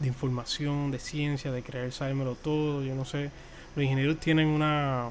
de, 0.00 0.06
información, 0.06 0.90
de 0.90 0.98
ciencia, 0.98 1.52
de 1.52 1.62
creer 1.62 1.92
sabérmelo 1.92 2.34
todo, 2.34 2.82
yo 2.82 2.94
no 2.94 3.04
sé 3.04 3.30
los 3.76 3.84
ingenieros 3.84 4.18
tienen 4.18 4.48
una 4.48 5.10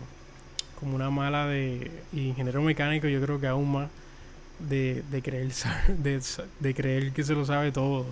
como 0.80 0.96
una 0.96 1.10
mala 1.10 1.46
de 1.48 1.92
ingeniero 2.14 2.62
mecánico 2.62 3.08
yo 3.08 3.22
creo 3.22 3.40
que 3.40 3.48
aún 3.48 3.72
más 3.72 3.90
de, 4.60 5.04
de 5.10 5.22
creer 5.22 5.52
de, 5.88 6.22
de 6.60 6.74
creer 6.74 7.14
que 7.14 7.24
se 7.24 7.34
lo 7.34 7.46
sabe 7.46 7.72
todo 7.72 8.06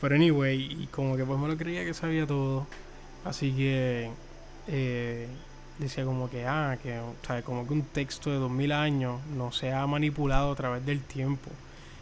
pero 0.00 0.14
anyway 0.14 0.76
y 0.82 0.86
como 0.86 1.16
que 1.16 1.24
pues 1.24 1.38
me 1.38 1.48
lo 1.48 1.56
creía 1.56 1.84
que 1.84 1.94
sabía 1.94 2.26
todo 2.26 2.66
así 3.24 3.52
que 3.52 4.10
eh, 4.68 5.26
decía 5.78 6.04
como 6.04 6.28
que 6.28 6.46
ah 6.46 6.76
que 6.82 6.98
o 6.98 7.14
como 7.44 7.66
que 7.66 7.72
un 7.72 7.82
texto 7.82 8.30
de 8.30 8.36
2000 8.36 8.72
años 8.72 9.20
no 9.36 9.52
se 9.52 9.72
ha 9.72 9.86
manipulado 9.86 10.52
a 10.52 10.56
través 10.56 10.84
del 10.84 11.00
tiempo. 11.02 11.50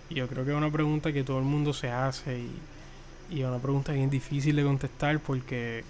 Y 0.09 0.15
yo 0.15 0.29
creo 0.29 0.45
que 0.45 0.53
es 0.53 0.57
una 0.57 0.71
pregunta 0.71 1.13
que 1.13 1.25
todo 1.25 1.39
el 1.39 1.45
mundo 1.45 1.73
se 1.73 1.91
hace 1.91 2.39
y, 2.39 2.51
y 3.31 3.41
es 3.41 3.47
una 3.47 3.59
pregunta 3.59 3.93
bien 3.93 4.09
difícil 4.09 4.57
de 4.57 4.63
contestar 4.63 5.19
porque 5.21 5.85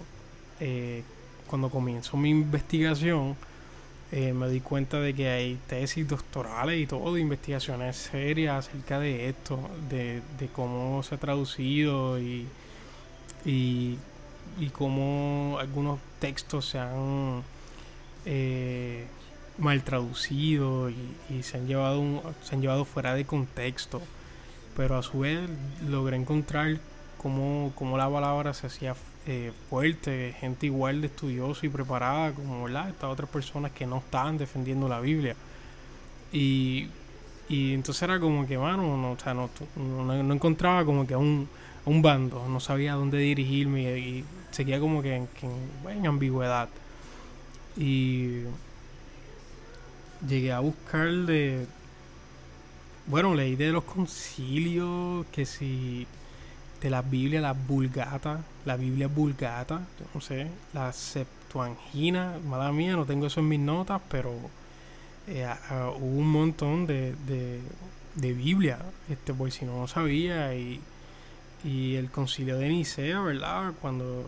eh, 0.59 1.03
cuando 1.47 1.69
comienzo 1.69 2.17
mi 2.17 2.29
investigación, 2.29 3.35
eh, 4.11 4.31
me 4.31 4.47
di 4.47 4.61
cuenta 4.61 5.01
de 5.01 5.13
que 5.13 5.27
hay 5.29 5.59
tesis 5.67 6.07
doctorales 6.07 6.79
y 6.79 6.87
todo, 6.87 7.17
investigaciones 7.17 7.97
serias 7.97 8.67
acerca 8.67 8.99
de 8.99 9.27
esto, 9.27 9.59
de, 9.89 10.21
cómo 10.53 11.03
se 11.03 11.15
ha 11.15 11.17
traducido 11.17 12.17
y, 12.17 12.47
y, 13.43 13.97
cómo 14.71 15.57
algunos 15.59 15.99
textos 16.19 16.69
se 16.69 16.79
han 16.79 17.43
eh, 18.25 19.05
mal 19.57 19.83
y, 20.29 21.43
se, 21.43 21.57
han 21.57 21.67
llevado 21.67 22.33
se 22.43 22.55
han 22.55 22.61
llevado 22.61 22.85
fuera 22.85 23.13
de 23.13 23.25
contexto. 23.25 24.01
Pero 24.77 24.95
a 24.97 25.03
su 25.03 25.19
vez 25.19 25.39
logré 25.89 26.15
encontrar 26.15 26.77
cómo, 27.17 27.73
cómo 27.75 27.97
la 27.97 28.09
palabra 28.09 28.53
se 28.53 28.67
hacía 28.67 28.95
eh, 29.29 29.51
fuerte, 29.69 30.33
gente 30.39 30.67
igual 30.67 31.01
de 31.01 31.07
estudiosa 31.07 31.65
y 31.65 31.69
preparada 31.69 32.31
como 32.31 32.63
¿verdad? 32.63 32.87
estas 32.87 33.09
otras 33.09 33.29
personas 33.29 33.73
que 33.73 33.85
no 33.85 33.97
estaban 33.97 34.37
defendiendo 34.37 34.87
la 34.87 35.01
Biblia. 35.01 35.35
Y, 36.31 36.87
y 37.49 37.73
entonces 37.73 38.03
era 38.03 38.21
como 38.21 38.47
que, 38.47 38.57
mano, 38.57 38.95
no, 38.95 39.11
o 39.11 39.19
sea, 39.19 39.33
no, 39.33 39.49
no, 39.75 40.33
encontraba 40.33 40.85
como 40.85 41.05
que 41.05 41.13
a 41.13 41.17
un, 41.17 41.49
un 41.85 42.01
bando, 42.01 42.47
no 42.47 42.61
sabía 42.61 42.93
dónde 42.93 43.17
dirigirme 43.17 43.97
y, 43.99 44.23
seguía 44.51 44.79
como 44.79 45.01
que, 45.01 45.15
en, 45.15 46.07
ambigüedad. 46.07 46.69
Y 47.75 48.43
llegué 50.25 50.53
a 50.53 50.59
buscar 50.59 51.09
de. 51.09 51.65
Bueno, 53.07 53.35
leí 53.35 53.55
de 53.55 53.71
los 53.71 53.83
concilios, 53.83 55.25
que 55.33 55.45
si 55.45 56.07
de 56.81 56.89
la 56.89 57.01
Biblia, 57.01 57.41
la 57.41 57.53
Vulgata, 57.53 58.41
la 58.65 58.77
Biblia 58.77 59.07
Vulgata, 59.07 59.81
no 60.13 60.21
sé, 60.21 60.47
la 60.73 60.93
Septuagina, 60.93 62.39
mala 62.45 62.71
mía, 62.71 62.95
no 62.95 63.05
tengo 63.05 63.27
eso 63.27 63.39
en 63.39 63.47
mis 63.47 63.59
notas, 63.59 64.01
pero 64.09 64.33
eh, 65.27 65.47
hubo 65.99 66.19
un 66.19 66.29
montón 66.29 66.85
de, 66.87 67.15
de, 68.15 68.33
Biblia, 68.33 68.79
este, 69.09 69.33
por 69.33 69.51
si 69.51 69.65
no 69.65 69.81
lo 69.81 69.87
sabía, 69.87 70.53
y, 70.55 70.79
y 71.63 71.95
el 71.95 72.09
concilio 72.11 72.57
de 72.57 72.69
Nicea, 72.69 73.21
¿verdad? 73.21 73.73
Cuando 73.81 74.25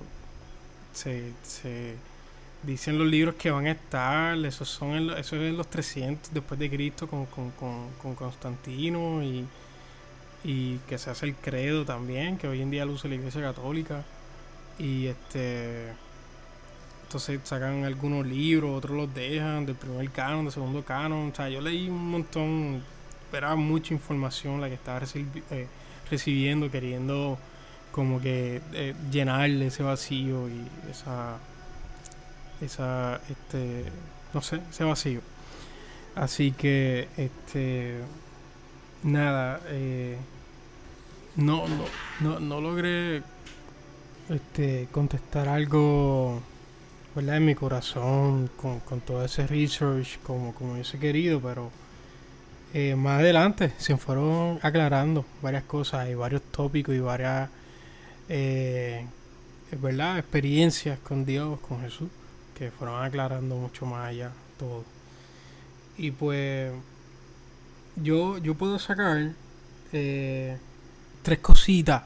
se, 0.94 1.34
se 1.44 1.96
dicen 2.64 2.98
los 2.98 3.08
libros 3.08 3.36
que 3.36 3.52
van 3.52 3.68
a 3.68 3.72
estar, 3.72 4.38
esos 4.46 4.70
son 4.70 4.92
en, 4.92 5.10
eso 5.12 5.36
es 5.36 5.42
en 5.50 5.58
los 5.58 5.68
300 5.70 6.34
después 6.34 6.60
de 6.60 6.70
Cristo 6.70 7.08
con, 7.08 7.26
con, 7.28 7.52
con, 7.52 7.90
con 8.02 8.16
Constantino 8.16 9.24
y 9.24 9.46
y 10.44 10.78
que 10.80 10.98
se 10.98 11.10
hace 11.10 11.26
el 11.26 11.36
credo 11.36 11.86
también, 11.86 12.38
que 12.38 12.48
hoy 12.48 12.62
en 12.62 12.72
día 12.72 12.86
usa 12.86 13.10
la 13.10 13.16
iglesia 13.16 13.42
católica. 13.42 14.04
Y 14.78 15.08
este 15.08 15.94
entonces 17.10 17.40
sacan 17.44 17.86
algunos 17.86 18.28
libros, 18.28 18.70
otros 18.78 18.96
los 18.96 19.12
dejan, 19.16 19.66
del 19.66 19.76
primer 19.76 20.12
canon, 20.12 20.46
del 20.46 20.54
segundo 20.54 20.84
canon. 20.84 21.32
O 21.32 21.36
sea, 21.36 21.50
yo 21.50 21.60
leí 21.60 21.90
un 21.90 22.12
montón, 22.12 22.84
era 23.34 23.56
mucha 23.56 23.96
información 23.96 24.62
la 24.62 24.68
que 24.68 24.76
estaba 24.76 25.02
eh, 25.16 25.68
recibiendo, 26.12 26.70
queriendo 26.70 27.40
como 27.92 28.22
que 28.22 28.62
eh, 28.74 28.94
llenarle 29.10 29.68
ese 29.68 29.82
vacío 29.82 30.50
y 30.50 30.62
esa, 30.92 31.40
esa, 32.62 33.20
este, 33.28 33.86
no 34.32 34.44
sé, 34.44 34.62
ese 34.70 34.84
vacío. 34.84 35.22
Así 36.14 36.52
que, 36.52 37.08
este, 37.18 38.02
nada, 39.04 39.62
eh, 39.68 40.18
no, 41.36 41.68
no, 41.68 41.86
no, 42.20 42.40
no 42.40 42.62
logré 42.62 43.24
este, 44.30 44.88
contestar 44.92 45.48
algo 45.48 46.42
¿verdad? 47.16 47.38
en 47.38 47.46
mi 47.46 47.56
corazón 47.56 48.50
con, 48.56 48.80
con 48.82 49.02
todo 49.02 49.24
ese 49.24 49.48
research 49.48 50.20
como, 50.24 50.54
como 50.54 50.74
hubiese 50.74 51.00
querido, 51.00 51.40
pero 51.42 51.72
eh, 52.74 52.96
más 52.96 53.20
adelante 53.20 53.74
se 53.78 53.98
fueron 53.98 54.60
aclarando 54.62 55.26
varias 55.42 55.64
cosas 55.64 56.08
y 56.10 56.14
varios 56.14 56.44
tópicos 56.44 56.94
y 56.94 57.00
varias 57.00 57.50
eh, 58.30 59.06
¿verdad? 59.72 60.20
experiencias 60.20 61.00
con 61.00 61.26
Dios, 61.26 61.60
con 61.62 61.82
Jesús, 61.82 62.10
que 62.56 62.70
fueron 62.70 63.04
aclarando 63.04 63.56
mucho 63.56 63.86
más 63.86 64.08
allá 64.08 64.32
todo. 64.60 64.84
Y 65.98 66.12
pues 66.12 66.72
yo, 68.02 68.38
yo 68.38 68.56
puedo 68.56 68.80
sacar 68.80 69.32
eh, 69.92 70.58
tres 71.22 71.40
cositas 71.40 72.04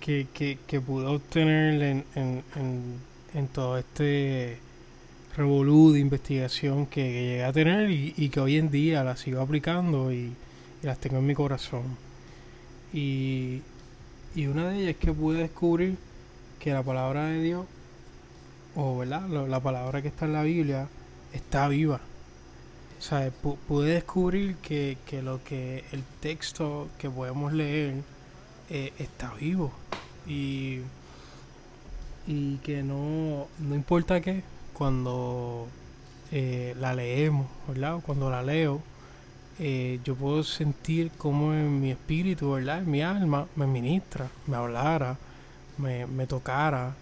que, 0.00 0.26
que, 0.32 0.58
que 0.66 0.80
pude 0.80 1.06
obtener 1.06 1.82
en, 1.82 2.04
en, 2.14 2.42
en, 3.34 3.48
todo 3.48 3.78
este 3.78 4.58
revolú 5.36 5.92
de 5.92 6.00
investigación 6.00 6.86
que, 6.86 7.02
llegué 7.02 7.44
a 7.44 7.52
tener 7.52 7.90
y, 7.90 8.14
y, 8.16 8.28
que 8.28 8.40
hoy 8.40 8.56
en 8.56 8.70
día 8.70 9.04
las 9.04 9.20
sigo 9.20 9.40
aplicando 9.40 10.12
y, 10.12 10.32
las 10.82 10.98
tengo 10.98 11.18
en 11.18 11.26
mi 11.26 11.34
corazón. 11.34 11.96
Y, 12.92 13.62
y 14.36 14.46
una 14.46 14.68
de 14.68 14.76
ellas 14.76 14.90
es 14.90 14.96
que 14.98 15.12
pude 15.12 15.38
descubrir 15.40 15.96
que 16.60 16.72
la 16.72 16.82
palabra 16.82 17.26
de 17.26 17.42
Dios, 17.42 17.66
o 18.76 18.98
¿verdad? 18.98 19.26
la 19.28 19.60
palabra 19.60 20.02
que 20.02 20.08
está 20.08 20.26
en 20.26 20.32
la 20.34 20.42
Biblia, 20.42 20.88
está 21.32 21.66
viva. 21.68 22.00
O 22.98 23.02
sea, 23.02 23.30
pude 23.30 23.94
descubrir 23.94 24.56
que, 24.56 24.98
que, 25.06 25.22
lo 25.22 25.42
que 25.44 25.84
el 25.92 26.02
texto 26.20 26.88
que 26.98 27.10
podemos 27.10 27.52
leer 27.52 27.94
eh, 28.70 28.92
está 28.98 29.32
vivo. 29.34 29.72
Y, 30.26 30.80
y 32.26 32.56
que 32.58 32.82
no, 32.82 33.46
no 33.58 33.74
importa 33.74 34.20
qué, 34.20 34.42
cuando 34.72 35.68
eh, 36.32 36.74
la 36.78 36.94
leemos, 36.94 37.46
¿verdad? 37.68 38.00
Cuando 38.04 38.30
la 38.30 38.42
leo, 38.42 38.80
eh, 39.58 40.00
yo 40.04 40.16
puedo 40.16 40.42
sentir 40.42 41.10
como 41.16 41.52
en 41.52 41.80
mi 41.80 41.90
espíritu, 41.90 42.52
¿verdad? 42.52 42.78
En 42.78 42.90
mi 42.90 43.02
alma 43.02 43.46
me 43.56 43.66
ministra, 43.66 44.28
me 44.46 44.56
hablara, 44.56 45.16
me, 45.78 46.06
me 46.06 46.26
tocara. 46.26 46.94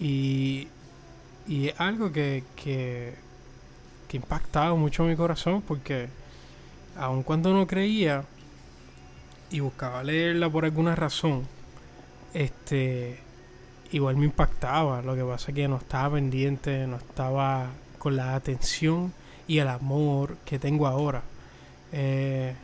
Y, 0.00 0.68
y 1.46 1.68
es 1.68 1.80
algo 1.80 2.10
que, 2.12 2.42
que, 2.56 3.14
que 4.14 4.18
impactado 4.18 4.76
mucho 4.76 5.02
mi 5.02 5.16
corazón 5.16 5.60
porque 5.60 6.08
aun 6.96 7.24
cuando 7.24 7.52
no 7.52 7.66
creía 7.66 8.24
y 9.50 9.58
buscaba 9.58 10.04
leerla 10.04 10.48
por 10.48 10.64
alguna 10.64 10.94
razón, 10.94 11.48
este 12.32 13.18
igual 13.90 14.16
me 14.16 14.26
impactaba. 14.26 15.02
Lo 15.02 15.16
que 15.16 15.24
pasa 15.24 15.50
es 15.50 15.54
que 15.56 15.66
no 15.66 15.78
estaba 15.78 16.14
pendiente, 16.14 16.86
no 16.86 16.96
estaba 16.96 17.70
con 17.98 18.14
la 18.14 18.36
atención 18.36 19.12
y 19.48 19.58
el 19.58 19.66
amor 19.66 20.36
que 20.44 20.60
tengo 20.60 20.86
ahora. 20.86 21.22
Eh, 21.90 22.54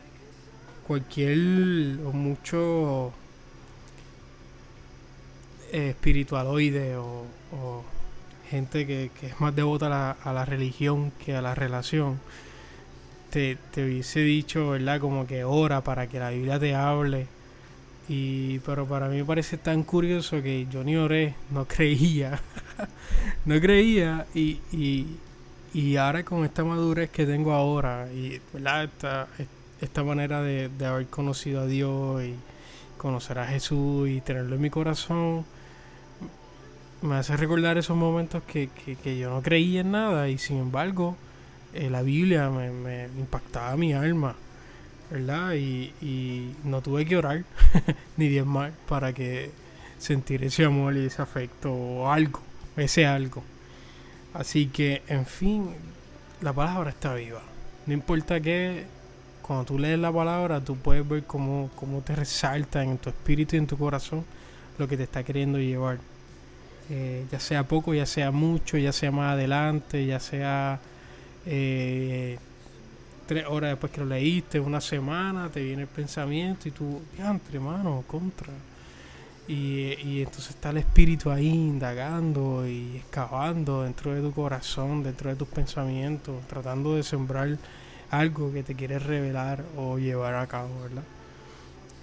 cualquier 0.87 1.99
o 2.05 2.13
mucho 2.13 3.11
eh, 5.73 5.89
espiritualoide 5.89 6.95
o, 6.95 7.25
gente 8.51 8.85
que, 8.85 9.09
es 9.23 9.39
más 9.39 9.55
devota 9.55 9.87
a 9.87 9.89
la, 9.89 10.11
a 10.11 10.33
la, 10.33 10.45
religión 10.45 11.11
que 11.23 11.35
a 11.35 11.41
la 11.41 11.55
relación, 11.55 12.19
te, 13.31 13.57
te 13.71 13.85
hubiese 13.85 14.19
dicho, 14.19 14.71
¿verdad? 14.71 14.99
Como 14.99 15.25
que 15.25 15.45
ora 15.45 15.81
para 15.81 16.07
que 16.07 16.19
la 16.19 16.31
Biblia 16.31 16.59
te 16.59 16.75
hable. 16.75 17.27
Y, 18.09 18.59
pero 18.59 18.85
para 18.85 19.07
mí 19.07 19.17
me 19.17 19.25
parece 19.25 19.57
tan 19.57 19.83
curioso 19.83 20.41
que 20.41 20.67
yo 20.69 20.83
ni 20.83 20.97
oré, 20.97 21.35
no 21.49 21.65
creía, 21.67 22.41
no 23.45 23.59
creía 23.61 24.25
y, 24.33 24.59
y, 24.73 25.07
y, 25.73 25.95
ahora 25.95 26.23
con 26.23 26.43
esta 26.43 26.65
madurez 26.65 27.09
que 27.09 27.25
tengo 27.25 27.53
ahora 27.53 28.07
y 28.11 28.41
Esta, 28.53 29.27
esta 29.79 30.03
manera 30.03 30.41
de, 30.41 30.67
de, 30.67 30.85
haber 30.85 31.07
conocido 31.07 31.61
a 31.61 31.65
Dios 31.67 32.23
y 32.23 32.35
conocer 32.97 33.39
a 33.39 33.47
Jesús 33.47 34.09
y 34.09 34.19
tenerlo 34.19 34.55
en 34.55 34.61
mi 34.61 34.69
corazón, 34.69 35.45
me 37.01 37.15
hace 37.15 37.35
recordar 37.37 37.77
esos 37.77 37.97
momentos 37.97 38.43
que, 38.43 38.69
que, 38.69 38.95
que 38.95 39.17
yo 39.17 39.29
no 39.29 39.41
creía 39.41 39.81
en 39.81 39.91
nada 39.91 40.29
y 40.29 40.37
sin 40.37 40.57
embargo 40.57 41.17
eh, 41.73 41.89
la 41.89 42.01
Biblia 42.01 42.49
me, 42.49 43.05
impactaba 43.17 43.75
mi 43.77 43.93
alma. 43.93 44.35
¿verdad? 45.09 45.53
Y, 45.55 45.93
y 46.01 46.55
no 46.63 46.81
tuve 46.81 47.05
que 47.05 47.17
orar 47.17 47.43
ni 48.17 48.29
diezmar 48.29 48.71
para 48.87 49.11
que 49.11 49.51
sentir 49.99 50.43
ese 50.43 50.63
amor 50.63 50.95
y 50.95 51.05
ese 51.05 51.21
afecto 51.21 51.73
o 51.73 52.09
algo, 52.09 52.41
ese 52.77 53.05
algo. 53.05 53.43
Así 54.33 54.67
que, 54.67 55.01
en 55.07 55.25
fin, 55.25 55.69
la 56.39 56.53
palabra 56.53 56.91
está 56.91 57.13
viva. 57.13 57.41
No 57.85 57.93
importa 57.93 58.39
qué, 58.39 58.85
cuando 59.41 59.65
tú 59.65 59.77
lees 59.77 59.99
la 59.99 60.13
palabra, 60.13 60.61
tú 60.61 60.77
puedes 60.77 61.07
ver 61.07 61.23
cómo, 61.23 61.69
cómo 61.75 61.99
te 61.99 62.15
resalta 62.15 62.81
en 62.83 62.97
tu 62.97 63.09
espíritu 63.09 63.57
y 63.57 63.59
en 63.59 63.67
tu 63.67 63.77
corazón 63.77 64.23
lo 64.77 64.87
que 64.87 64.95
te 64.95 65.03
está 65.03 65.23
queriendo 65.23 65.59
llevar. 65.59 65.99
Eh, 66.93 67.25
ya 67.31 67.39
sea 67.39 67.63
poco, 67.63 67.93
ya 67.93 68.05
sea 68.05 68.31
mucho, 68.31 68.77
ya 68.77 68.91
sea 68.91 69.11
más 69.11 69.31
adelante, 69.31 70.05
ya 70.05 70.19
sea 70.19 70.77
eh, 71.45 72.37
tres 73.25 73.45
horas 73.47 73.69
después 73.69 73.93
que 73.93 74.01
lo 74.01 74.07
leíste, 74.07 74.59
una 74.59 74.81
semana, 74.81 75.47
te 75.47 75.63
viene 75.63 75.83
el 75.83 75.87
pensamiento 75.87 76.67
y 76.67 76.71
tú, 76.71 77.01
entre 77.17 77.61
mano, 77.61 78.03
contra. 78.05 78.51
Y, 79.47 79.95
y, 80.03 80.21
entonces 80.21 80.49
está 80.49 80.71
el 80.71 80.77
espíritu 80.77 81.31
ahí 81.31 81.47
indagando 81.47 82.67
y 82.67 82.97
excavando 82.97 83.83
dentro 83.83 84.13
de 84.13 84.21
tu 84.21 84.33
corazón, 84.33 85.01
dentro 85.01 85.29
de 85.29 85.37
tus 85.37 85.47
pensamientos, 85.47 86.45
tratando 86.47 86.95
de 86.97 87.03
sembrar 87.03 87.57
algo 88.09 88.51
que 88.51 88.63
te 88.63 88.75
quiere 88.75 88.99
revelar 88.99 89.63
o 89.77 89.97
llevar 89.97 90.35
a 90.35 90.45
cabo, 90.47 90.69
¿verdad? 90.81 91.03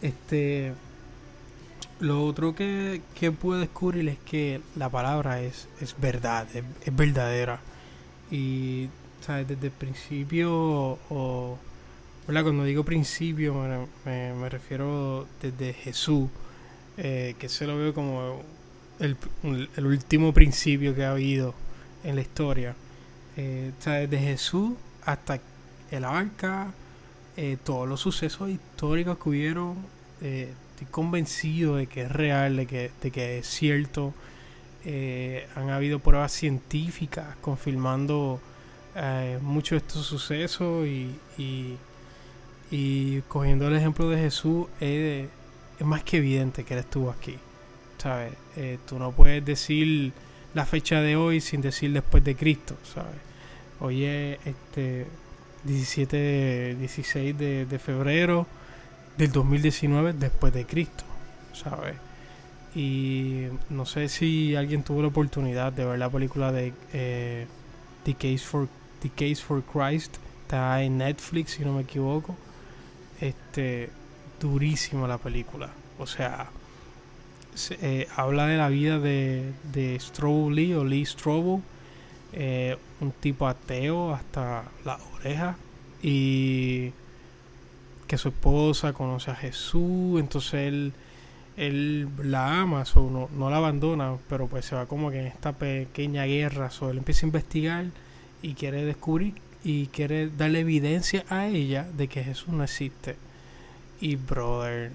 Este, 0.00 0.72
lo 2.00 2.24
otro 2.24 2.54
que, 2.54 3.02
que 3.14 3.32
pude 3.32 3.60
descubrir 3.60 4.08
es 4.08 4.18
que 4.18 4.60
la 4.76 4.88
palabra 4.88 5.42
es, 5.42 5.68
es 5.80 5.94
verdad, 5.98 6.46
es, 6.54 6.64
es 6.84 6.96
verdadera. 6.96 7.60
Y 8.30 8.88
desde 9.28 9.66
el 9.66 9.72
principio, 9.72 10.98
o, 11.10 11.58
Cuando 12.26 12.64
digo 12.64 12.82
principio, 12.82 13.54
me, 14.04 14.48
refiero 14.48 15.26
desde 15.42 15.74
Jesús, 15.74 16.30
eh, 16.96 17.34
que 17.38 17.48
se 17.48 17.66
lo 17.66 17.76
veo 17.76 17.92
como 17.92 18.42
el, 18.98 19.16
último 19.86 20.32
principio 20.32 20.94
que 20.94 21.04
ha 21.04 21.12
habido 21.12 21.54
en 22.04 22.16
la 22.16 22.22
historia. 22.22 22.74
Eh, 23.36 23.72
desde 23.84 24.18
Jesús 24.18 24.72
hasta 25.04 25.40
el 25.90 26.04
arca, 26.04 26.72
eh, 27.36 27.58
todos 27.62 27.86
los 27.86 28.00
sucesos 28.00 28.48
históricos 28.48 29.18
que 29.18 29.28
hubieron, 29.28 29.76
estoy 30.78 30.92
convencido 30.92 31.76
de 31.76 31.88
que 31.88 32.02
es 32.02 32.12
real, 32.12 32.56
de 32.56 32.66
que, 32.66 32.90
de 33.02 33.10
que 33.10 33.38
es 33.38 33.46
cierto. 33.48 34.14
han 35.56 35.70
habido 35.70 35.98
pruebas 35.98 36.32
científicas 36.32 37.36
confirmando 37.40 38.40
eh, 38.94 39.38
muchos 39.42 39.70
de 39.70 39.76
estos 39.78 40.06
sucesos 40.06 40.86
y, 40.86 41.16
y, 42.70 43.22
cogiendo 43.28 43.66
el 43.66 43.74
ejemplo 43.76 44.08
de 44.08 44.18
Jesús 44.18 44.66
es, 44.80 45.28
más 45.80 46.04
que 46.04 46.18
evidente 46.18 46.64
que 46.64 46.74
él 46.74 46.80
estuvo 46.80 47.10
aquí. 47.10 47.36
¿Sabes? 47.98 48.34
Eh, 48.56 48.78
tú 48.86 48.98
no 48.98 49.10
puedes 49.10 49.44
decir 49.44 50.12
la 50.54 50.64
fecha 50.64 51.00
de 51.00 51.16
hoy 51.16 51.40
sin 51.40 51.60
decir 51.60 51.92
después 51.92 52.22
de 52.22 52.36
Cristo, 52.36 52.76
¿sabes? 52.94 53.20
Hoy 53.80 54.04
es 54.04 54.38
este 54.46 55.06
17, 55.64 56.76
16 56.78 57.36
de, 57.36 57.66
de 57.66 57.78
febrero 57.80 58.46
del 59.18 59.32
2019 59.32 60.12
después 60.12 60.54
de 60.54 60.64
Cristo, 60.64 61.04
¿sabes? 61.52 61.96
Y 62.74 63.46
no 63.68 63.84
sé 63.84 64.08
si 64.08 64.54
alguien 64.54 64.84
tuvo 64.84 65.02
la 65.02 65.08
oportunidad 65.08 65.72
de 65.72 65.84
ver 65.84 65.98
la 65.98 66.08
película 66.08 66.52
de 66.52 66.72
eh, 66.92 67.46
The 68.04 68.14
Case 68.14 68.38
for 68.38 68.68
The 69.02 69.10
Case 69.10 69.42
for 69.42 69.62
Christ. 69.62 70.16
Está 70.42 70.82
en 70.82 70.98
Netflix, 70.98 71.52
si 71.52 71.64
no 71.64 71.74
me 71.74 71.82
equivoco. 71.82 72.36
Este, 73.20 73.90
durísima 74.40 75.08
la 75.08 75.18
película. 75.18 75.70
O 75.98 76.06
sea, 76.06 76.50
eh, 77.70 78.06
habla 78.14 78.46
de 78.46 78.56
la 78.56 78.68
vida 78.68 79.00
de, 79.00 79.52
de 79.72 80.00
Lee 80.52 80.74
o 80.74 80.84
Lee 80.84 81.04
Strobel. 81.04 81.60
Eh, 82.32 82.76
un 83.00 83.10
tipo 83.10 83.48
ateo 83.48 84.14
hasta 84.14 84.64
la 84.84 85.00
oreja. 85.14 85.56
Y 86.02 86.92
que 88.08 88.18
su 88.18 88.28
esposa 88.28 88.92
conoce 88.92 89.30
a 89.30 89.36
Jesús. 89.36 90.18
Entonces 90.18 90.54
él, 90.54 90.92
él 91.56 92.08
la 92.24 92.60
ama, 92.60 92.82
o 92.94 93.10
no, 93.10 93.28
no, 93.36 93.50
la 93.50 93.58
abandona, 93.58 94.16
pero 94.28 94.48
pues 94.48 94.64
se 94.64 94.74
va 94.74 94.86
como 94.86 95.10
que 95.10 95.20
en 95.20 95.26
esta 95.26 95.52
pequeña 95.52 96.24
guerra. 96.24 96.70
So, 96.70 96.90
él 96.90 96.98
empieza 96.98 97.26
a 97.26 97.28
investigar 97.28 97.86
y 98.42 98.54
quiere 98.54 98.84
descubrir 98.84 99.34
y 99.62 99.86
quiere 99.88 100.30
darle 100.30 100.60
evidencia 100.60 101.24
a 101.28 101.46
ella 101.46 101.86
de 101.96 102.08
que 102.08 102.24
Jesús 102.24 102.48
no 102.48 102.64
existe. 102.64 103.16
Y 104.00 104.16
brother, 104.16 104.92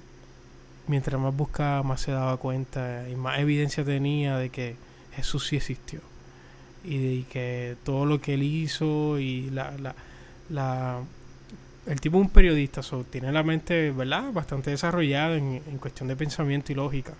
mientras 0.87 1.21
más 1.21 1.35
buscaba, 1.35 1.83
más 1.83 2.01
se 2.01 2.11
daba 2.11 2.37
cuenta 2.37 3.07
y 3.09 3.15
más 3.15 3.39
evidencia 3.39 3.85
tenía 3.85 4.37
de 4.37 4.49
que 4.49 4.75
Jesús 5.15 5.47
sí 5.47 5.57
existió. 5.57 6.01
Y 6.83 6.97
de 6.97 7.25
que 7.27 7.77
todo 7.83 8.05
lo 8.05 8.19
que 8.19 8.33
él 8.33 8.43
hizo 8.43 9.19
y 9.19 9.49
la, 9.51 9.71
la, 9.77 9.95
la 10.49 11.01
el 11.85 12.01
tipo 12.01 12.17
es 12.17 12.23
un 12.23 12.29
periodista, 12.29 12.81
so, 12.81 13.03
tiene 13.03 13.31
la 13.31 13.43
mente, 13.43 13.91
¿verdad? 13.91 14.31
Bastante 14.31 14.71
desarrollada 14.71 15.35
en, 15.35 15.61
en 15.69 15.77
cuestión 15.77 16.07
de 16.07 16.15
pensamiento 16.15 16.71
y 16.71 16.75
lógica. 16.75 17.13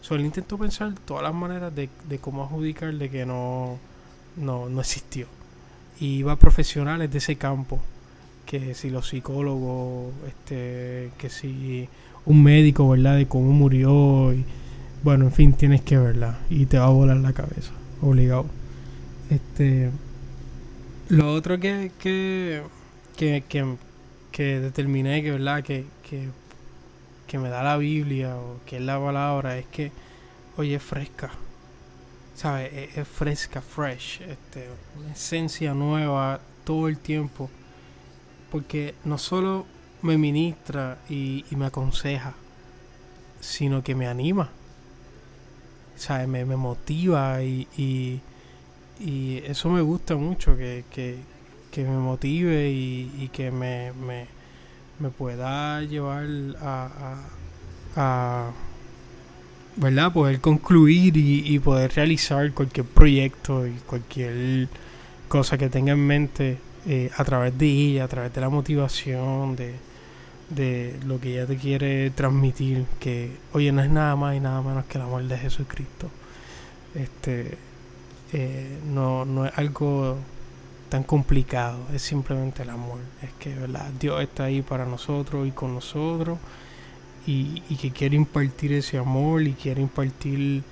So, 0.00 0.14
él 0.14 0.24
intentó 0.24 0.58
pensar 0.58 0.92
todas 1.04 1.22
las 1.22 1.34
maneras 1.34 1.74
de, 1.74 1.88
de 2.08 2.18
cómo 2.18 2.44
adjudicar 2.44 2.92
de 2.94 3.10
que 3.10 3.26
no, 3.26 3.78
no, 4.36 4.68
no 4.68 4.80
existió 4.80 5.26
y 6.00 6.22
va 6.22 6.32
a 6.32 6.36
profesionales 6.36 7.10
de 7.10 7.18
ese 7.18 7.36
campo 7.36 7.80
que 8.46 8.74
si 8.74 8.90
los 8.90 9.08
psicólogos 9.08 10.12
este 10.26 11.10
que 11.18 11.30
si 11.30 11.88
un 12.26 12.42
médico 12.42 12.88
verdad 12.88 13.16
de 13.16 13.26
cómo 13.26 13.52
murió 13.52 14.32
y 14.32 14.44
bueno, 15.04 15.26
en 15.26 15.32
fin, 15.32 15.52
tienes 15.52 15.82
que 15.82 15.98
verla 15.98 16.38
y 16.48 16.64
te 16.64 16.78
va 16.78 16.86
a 16.86 16.88
volar 16.88 17.18
la 17.18 17.34
cabeza, 17.34 17.72
obligado. 18.00 18.46
Este, 19.28 19.90
lo 21.10 21.30
otro 21.34 21.60
que, 21.60 21.92
que, 21.98 22.62
que, 23.14 23.44
que, 23.46 23.76
determiné 24.42 25.22
que, 25.22 25.30
¿verdad? 25.30 25.62
Que, 25.62 25.86
que, 26.08 26.28
que 27.26 27.38
me 27.38 27.48
da 27.48 27.62
la 27.62 27.76
Biblia 27.76 28.36
o 28.36 28.60
que 28.66 28.76
es 28.76 28.82
la 28.82 28.98
palabra 28.98 29.56
es 29.58 29.66
que, 29.66 29.92
oye, 30.56 30.74
es 30.74 30.82
fresca. 30.82 31.30
¿Sabes? 32.34 32.96
Es, 32.96 33.06
fresca, 33.06 33.62
fresh. 33.62 34.20
Este, 34.22 34.68
una 34.98 35.12
esencia 35.12 35.72
nueva 35.72 36.40
todo 36.64 36.88
el 36.88 36.98
tiempo. 36.98 37.48
Porque 38.50 38.94
no 39.04 39.18
solo 39.18 39.66
me 40.02 40.18
ministra 40.18 40.98
y, 41.08 41.44
me 41.50 41.66
aconseja, 41.66 42.34
sino 43.40 43.82
que 43.82 43.94
me 43.94 44.06
anima. 44.06 44.50
¿Sabes? 45.96 46.28
Me, 46.28 46.44
me 46.44 46.56
motiva 46.56 47.42
y, 47.42 47.68
y 47.76 48.20
y 49.00 49.38
eso 49.44 49.68
me 49.70 49.80
gusta 49.80 50.16
mucho, 50.16 50.56
que, 50.56 50.84
que, 50.90 51.18
me 51.82 51.96
motive 51.96 52.70
y, 52.70 53.30
que 53.32 53.50
me, 53.50 53.92
me, 53.92 55.10
pueda 55.10 55.82
llevar 55.82 56.26
a, 56.60 57.16
a, 57.96 58.50
¿verdad? 59.76 60.12
poder 60.12 60.40
concluir 60.40 61.16
y, 61.16 61.58
poder 61.58 61.92
realizar 61.94 62.52
cualquier 62.52 62.86
proyecto 62.86 63.66
y 63.66 63.72
cualquier 63.86 64.68
cosa 65.28 65.58
que 65.58 65.68
tenga 65.68 65.92
en 65.92 66.06
mente 66.06 66.58
eh, 66.86 67.10
a 67.16 67.24
través 67.24 67.56
de 67.58 67.66
ella, 67.66 68.04
a 68.04 68.08
través 68.08 68.32
de 68.32 68.40
la 68.40 68.48
motivación, 68.48 69.56
de, 69.56 69.74
de 70.50 70.96
lo 71.06 71.20
que 71.20 71.32
ella 71.32 71.46
te 71.46 71.56
quiere 71.56 72.10
transmitir, 72.10 72.84
que 73.00 73.30
oye, 73.52 73.72
no 73.72 73.82
es 73.82 73.90
nada 73.90 74.16
más 74.16 74.36
y 74.36 74.40
nada 74.40 74.62
menos 74.62 74.84
que 74.86 74.98
el 74.98 75.04
amor 75.04 75.24
de 75.24 75.38
Jesucristo. 75.38 76.10
Este, 76.94 77.58
eh, 78.32 78.78
no, 78.92 79.24
no 79.24 79.46
es 79.46 79.52
algo 79.56 80.18
tan 80.94 81.02
complicado, 81.02 81.80
es 81.92 82.02
simplemente 82.02 82.62
el 82.62 82.70
amor. 82.70 83.00
Es 83.20 83.32
que 83.40 83.52
¿verdad? 83.52 83.90
Dios 83.98 84.22
está 84.22 84.44
ahí 84.44 84.62
para 84.62 84.86
nosotros 84.86 85.44
y 85.48 85.50
con 85.50 85.74
nosotros 85.74 86.38
y, 87.26 87.62
que 87.80 87.90
quiere 87.90 88.14
impartir 88.14 88.72
ese 88.72 88.98
amor 88.98 89.42
y 89.42 89.54
quiere 89.54 89.82
impartir 89.82 90.62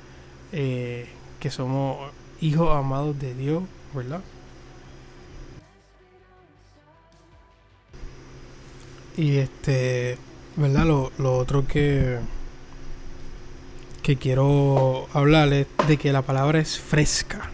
eh, 0.53 1.09
que 1.41 1.51
somos 1.51 2.13
hijos 2.41 2.73
amados 2.73 3.19
de 3.19 3.35
Dios, 3.35 3.65
¿verdad? 3.93 4.21
Y 9.17 9.39
este, 9.39 10.19
¿verdad? 10.55 10.85
Lo, 11.19 11.37
otro 11.37 11.67
que 11.67 12.21
que 14.05 14.17
quiero 14.17 15.09
hablarles 15.15 15.67
de 15.89 15.97
que 15.97 16.13
la 16.13 16.23
palabra 16.23 16.61
es 16.61 16.79
fresca. 16.79 17.51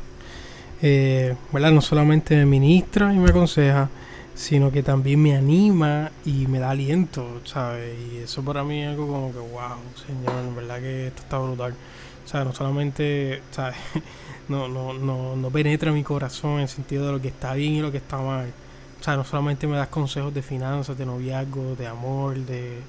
Eh, 0.80 1.34
No 1.52 1.80
solamente 1.80 2.36
me 2.36 2.46
ministra 2.46 3.12
y 3.12 3.18
me 3.18 3.30
aconseja, 3.30 3.90
sino 4.34 4.70
que 4.70 4.82
también 4.82 5.20
me 5.20 5.36
anima 5.36 6.12
y 6.24 6.46
me 6.46 6.60
da 6.60 6.70
aliento, 6.70 7.40
¿sabes? 7.44 7.96
Y 8.12 8.18
eso 8.18 8.44
para 8.44 8.62
mí 8.64 8.82
es 8.82 8.88
algo 8.90 9.06
como 9.08 9.32
que, 9.32 9.38
wow, 9.38 9.78
señor, 10.06 10.44
en 10.44 10.54
verdad 10.54 10.80
que 10.80 11.08
esto 11.08 11.22
está 11.22 11.38
brutal. 11.38 11.76
O 12.24 12.28
sea, 12.28 12.44
no 12.44 12.52
solamente, 12.52 13.42
¿sabes? 13.50 13.76
No, 14.48 14.66
no, 14.66 14.94
no, 14.94 15.36
no 15.36 15.50
penetra 15.50 15.92
mi 15.92 16.02
corazón 16.02 16.52
en 16.54 16.60
el 16.60 16.68
sentido 16.70 17.04
de 17.06 17.12
lo 17.12 17.20
que 17.20 17.28
está 17.28 17.52
bien 17.52 17.74
y 17.74 17.80
lo 17.82 17.92
que 17.92 17.98
está 17.98 18.16
mal. 18.18 18.54
O 18.98 19.02
sea, 19.04 19.14
no 19.16 19.22
solamente 19.24 19.66
me 19.66 19.76
das 19.76 19.88
consejos 19.88 20.32
de 20.32 20.40
finanzas, 20.42 20.96
de 20.96 21.04
noviazgo, 21.04 21.76
de 21.76 21.86
amor, 21.86 22.34
de, 22.38 22.82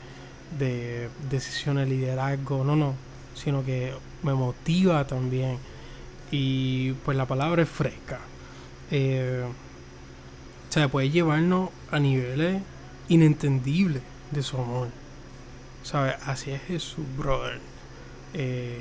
de 0.58 1.10
decisiones, 1.30 1.88
de 1.89 1.95
liderazgo, 1.95 2.63
no, 2.63 2.75
no 2.75 2.93
sino 3.36 3.63
que 3.63 3.93
me 4.23 4.34
motiva 4.34 5.06
también. 5.08 5.58
Y 6.32 6.94
pues 7.06 7.18
la 7.18 7.26
palabra 7.26 7.63
es 7.63 7.70
fresca. 7.70 8.20
Eh, 8.92 9.46
o 10.70 10.72
sea, 10.72 10.88
puede 10.88 11.10
llevarnos 11.10 11.70
a 11.92 12.00
niveles 12.00 12.62
inentendibles 13.08 14.04
de 14.32 14.44
su 14.44 14.58
amor. 14.58 14.89
¿Sabes? 15.84 16.15
Así 16.26 16.52
es 16.52 16.62
Jesús, 16.63 17.06
brother. 17.18 17.60
Eh, 18.34 18.80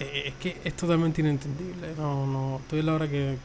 eh, 0.00 0.22
es 0.26 0.34
que 0.34 0.60
es 0.64 0.74
totalmente 0.74 1.20
inentendible. 1.20 1.94
No, 1.96 2.26
no, 2.26 2.56
estoy 2.58 2.80
en 2.80 2.86
la 2.86 2.94
hora 2.94 3.08
que, 3.08 3.38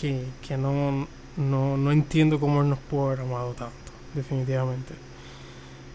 que, 0.00 0.24
que, 0.46 0.56
no, 0.56 1.06
no, 1.36 1.76
no, 1.76 1.92
entiendo 1.92 2.38
cómo 2.38 2.62
Él 2.62 2.70
nos 2.70 2.78
puede 2.78 3.08
haber 3.08 3.20
amado 3.20 3.52
tanto, 3.52 3.92
definitivamente. 4.14 4.94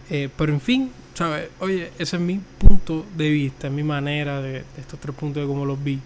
Pero 0.09 0.53
en 0.53 0.61
fin, 0.61 0.91
¿sabes? 1.13 1.49
Oye, 1.59 1.91
ese 1.97 2.17
es 2.17 2.21
mi 2.21 2.39
punto 2.59 3.05
de 3.15 3.29
vista, 3.29 3.69
mi 3.69 3.83
manera 3.83 4.41
de, 4.41 4.63
estos 4.77 4.99
tres 4.99 5.15
puntos 5.15 5.41
de 5.41 5.47
cómo 5.47 5.65
los 5.65 5.81
vi. 5.83 5.99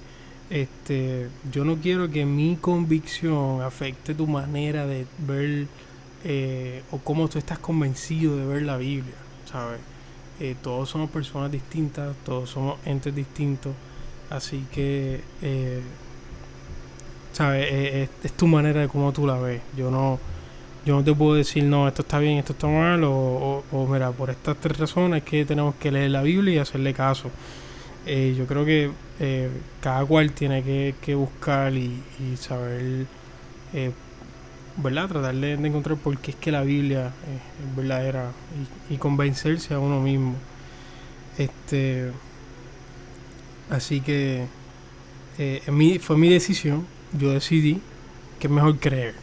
Este, 0.50 1.28
yo 1.52 1.66
no 1.66 1.76
quiero 1.78 2.10
que 2.10 2.26
mi 2.26 2.56
convicción 2.56 3.62
afecte 3.62 4.16
tu 4.16 4.28
manera 4.28 4.86
de 4.86 5.06
ver 5.20 5.68
eh, 6.24 6.84
o 6.92 7.00
cómo 7.00 7.28
tú 7.28 7.38
estás 7.38 7.60
convencido 7.60 8.38
de 8.38 8.46
ver 8.46 8.62
la 8.64 8.78
Biblia, 8.78 9.16
¿sabes? 9.52 9.80
Eh, 10.40 10.56
todos 10.62 10.90
somos 10.90 11.10
personas 11.10 11.52
distintas, 11.52 12.16
todos 12.26 12.50
somos 12.50 12.80
entes 12.86 13.14
distintos, 13.14 13.74
así 14.30 14.66
que, 14.72 15.22
eh, 15.42 15.82
¿sabes? 17.34 18.10
es 18.24 18.32
tu 18.34 18.48
manera 18.48 18.82
de 18.82 18.88
cómo 18.88 19.12
tú 19.12 19.28
la 19.28 19.38
ves. 19.38 19.62
Yo 19.76 19.92
no 19.92 20.20
yo 20.88 20.96
no 20.96 21.04
te 21.04 21.14
puedo 21.14 21.34
decir, 21.34 21.66
no, 21.66 21.86
esto 21.86 22.02
está 22.02 22.18
bien, 22.18 22.38
esto 22.38 22.54
está 22.54 22.66
mal, 22.68 23.02
o, 23.04 23.62
mira, 23.92 24.10
por 24.12 24.30
estas 24.30 24.56
tres 24.56 24.78
razones 24.78 25.22
que 25.22 25.44
tenemos 25.44 25.76
que 25.76 25.92
leer 25.92 26.12
la 26.12 26.22
Biblia 26.22 26.56
y 26.56 26.58
hacerle 26.60 26.94
caso. 26.94 27.30
Eh, 28.06 28.34
yo 28.38 28.48
creo 28.48 28.64
que 28.64 28.92
eh, 29.20 29.50
cada 29.82 30.06
cual 30.06 30.32
tiene 30.32 30.64
que, 30.64 31.16
buscar 31.16 31.74
y, 31.74 32.02
saber, 32.40 33.06
eh, 33.74 33.92
¿verdad? 34.78 35.10
Tratar 35.10 35.36
de, 35.36 35.54
encontrar 35.56 35.98
por 35.98 36.18
qué 36.20 36.32
es 36.32 36.38
que 36.38 36.54
la 36.54 36.62
Biblia 36.62 37.08
es 37.08 37.76
verdadera 37.76 38.32
y, 38.90 38.94
y, 38.94 38.98
convencerse 38.98 39.74
a 39.74 39.80
uno 39.80 40.00
mismo. 40.00 40.36
Este, 41.38 42.12
así 43.70 44.00
que 44.00 44.46
fue 46.00 46.16
mi 46.16 46.30
decisión, 46.30 46.88
yo 47.12 47.32
decidí 47.32 47.82
que 48.40 48.48
es 48.48 48.54
mejor 48.54 48.80
creer 48.80 49.16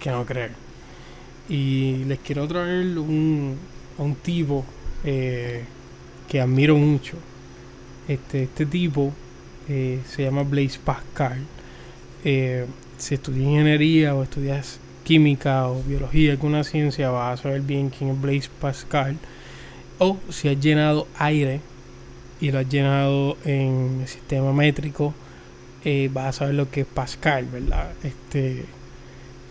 que 0.00 0.10
no 0.10 0.26
creer. 0.26 0.67
Y 1.48 2.04
les 2.04 2.18
quiero 2.18 2.46
traer 2.46 2.98
un, 2.98 3.56
un 3.98 4.14
tipo 4.16 4.64
eh, 5.04 5.64
que 6.28 6.40
admiro 6.40 6.76
mucho. 6.76 7.16
Este, 8.06 8.44
este 8.44 8.66
tipo 8.66 9.12
eh, 9.68 10.00
se 10.06 10.24
llama 10.24 10.42
Blaise 10.42 10.78
Pascal. 10.78 11.38
Eh, 12.24 12.66
si 12.98 13.14
estudias 13.14 13.44
ingeniería 13.44 14.14
o 14.14 14.22
estudias 14.22 14.80
química 15.04 15.68
o 15.68 15.82
biología, 15.82 16.32
alguna 16.32 16.64
ciencia, 16.64 17.10
vas 17.10 17.40
a 17.40 17.42
saber 17.42 17.62
bien 17.62 17.90
quién 17.90 18.10
es 18.10 18.20
Blaise 18.20 18.50
Pascal. 18.60 19.16
O 19.98 20.18
si 20.30 20.48
has 20.48 20.60
llenado 20.60 21.08
aire 21.16 21.60
y 22.40 22.50
lo 22.50 22.58
has 22.58 22.68
llenado 22.68 23.36
en 23.44 24.00
el 24.02 24.08
sistema 24.08 24.52
métrico, 24.52 25.14
vas 26.12 26.26
a 26.26 26.32
saber 26.32 26.54
lo 26.54 26.70
que 26.70 26.82
es 26.82 26.86
Pascal, 26.86 27.46
¿verdad? 27.46 27.90
Este 28.02 28.66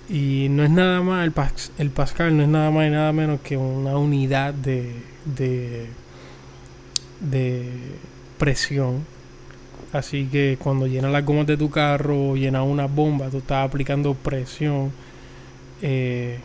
y 0.09 0.47
no 0.49 0.63
es 0.63 0.69
nada 0.69 1.01
más, 1.01 1.25
el, 1.25 1.33
el 1.79 1.89
Pascal 1.91 2.37
no 2.37 2.43
es 2.43 2.49
nada 2.49 2.71
más 2.71 2.87
y 2.87 2.91
nada 2.91 3.11
menos 3.11 3.41
que 3.41 3.57
una 3.57 3.97
unidad 3.97 4.53
de, 4.53 4.93
de, 5.25 5.87
de 7.19 7.69
presión. 8.37 9.05
Así 9.93 10.25
que 10.27 10.57
cuando 10.61 10.87
llenas 10.87 11.11
las 11.11 11.25
gomas 11.25 11.47
de 11.47 11.57
tu 11.57 11.69
carro 11.69 12.31
o 12.31 12.35
llenas 12.35 12.63
una 12.65 12.87
bomba, 12.87 13.29
tú 13.29 13.37
estás 13.37 13.65
aplicando 13.65 14.13
presión. 14.13 14.91
Eh, 15.81 16.37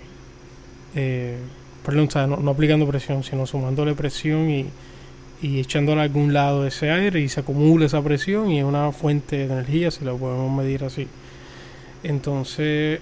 eh, 0.94 1.38
perdón, 1.85 2.09
no, 2.42 2.51
aplicando 2.51 2.87
presión, 2.87 3.22
sino 3.22 3.46
sumándole 3.46 3.94
presión 3.94 4.51
y, 4.51 4.66
y 5.40 5.61
echándole 5.61 6.01
a 6.01 6.05
algún 6.05 6.33
lado 6.33 6.66
ese 6.66 6.90
aire 6.90 7.20
y 7.20 7.29
se 7.29 7.40
acumula 7.40 7.87
esa 7.87 8.03
presión 8.03 8.51
y 8.51 8.59
es 8.59 8.64
una 8.64 8.92
fuente 8.92 9.37
de 9.37 9.44
energía, 9.44 9.90
si 9.90 10.05
lo 10.05 10.16
podemos 10.16 10.51
medir 10.57 10.85
así. 10.85 11.09
Entonces, 12.05 13.01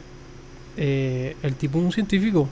eh, 0.76 1.36
el 1.42 1.54
tipo 1.56 1.78
es 1.78 1.84
un 1.84 1.92
científico 1.92 2.48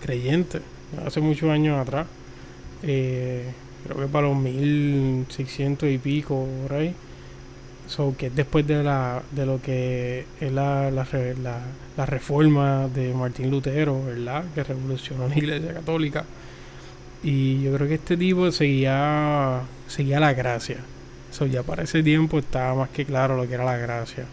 creyente, 0.00 0.60
hace 1.04 1.20
muchos 1.20 1.50
años 1.50 1.78
atrás. 1.78 2.06
Eh, 2.82 3.44
creo 3.84 3.98
que 3.98 4.06
para 4.06 4.28
los 4.28 4.36
1600 4.36 5.88
y 5.90 5.98
pico, 5.98 6.46
por 6.62 6.76
ahí. 6.76 6.94
que 8.18 8.30
después 8.30 8.66
de, 8.66 8.82
la, 8.82 9.22
de 9.32 9.46
lo 9.46 9.60
que 9.60 10.26
es 10.40 10.52
la, 10.52 10.90
la, 10.90 11.06
la, 11.96 12.06
reforma 12.06 12.88
de 12.88 13.14
Martín 13.14 13.50
Lutero, 13.50 14.04
¿verdad? 14.04 14.44
Que 14.54 14.64
revolucionó 14.64 15.28
la 15.28 15.36
iglesia 15.36 15.74
católica. 15.74 16.24
Y 17.22 17.62
yo 17.62 17.74
creo 17.74 17.88
que 17.88 17.94
este 17.94 18.16
tipo 18.16 18.50
seguía, 18.52 19.62
seguía 19.88 20.20
la 20.20 20.32
gracia. 20.34 20.78
So, 21.30 21.46
ya 21.46 21.62
para 21.62 21.82
ese 21.82 22.02
tiempo 22.02 22.38
estaba 22.38 22.74
más 22.74 22.88
que 22.90 23.04
claro 23.04 23.36
lo 23.36 23.46
que 23.48 23.54
era 23.54 23.64
la 23.64 23.76
gracia. 23.76 24.26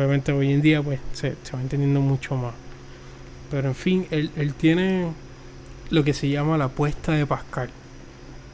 Obviamente 0.00 0.32
hoy 0.32 0.50
en 0.50 0.62
día 0.62 0.82
pues 0.82 0.98
se, 1.12 1.36
va 1.54 1.60
entendiendo 1.60 2.00
mucho 2.00 2.34
más. 2.34 2.54
Pero 3.50 3.68
en 3.68 3.74
fin, 3.74 4.06
él, 4.10 4.54
tiene 4.56 5.12
lo 5.90 6.02
que 6.02 6.14
se 6.14 6.30
llama 6.30 6.56
la 6.56 6.64
apuesta 6.64 7.12
de 7.12 7.26
Pascal. 7.26 7.68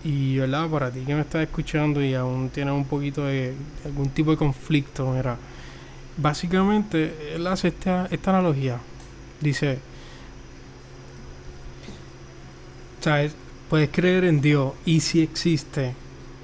Y, 0.03 0.39
¿verdad? 0.39 0.69
Para 0.69 0.91
ti 0.91 1.03
que 1.07 1.15
me 1.15 1.21
estás 1.21 1.43
escuchando 1.43 2.03
y 2.03 2.15
aún 2.15 2.49
tienes 2.49 2.75
un 2.75 2.85
poquito 2.85 3.27
de 3.27 3.55
algún 3.85 4.09
tipo 4.09 4.33
de 4.33 4.37
conflicto, 4.37 5.13
mira, 5.13 5.37
básicamente 6.17 7.35
él 7.37 7.47
hace 7.47 7.69
esta, 7.69 8.09
esta 8.11 8.31
analogía. 8.31 8.79
Dice, 9.41 9.79
¿sabes? 13.01 13.37
Puedes 13.71 13.91
creer 13.91 14.25
en 14.25 14.41
Dios 14.41 14.73
y 14.85 14.99
si 14.99 15.23
existe, 15.23 15.95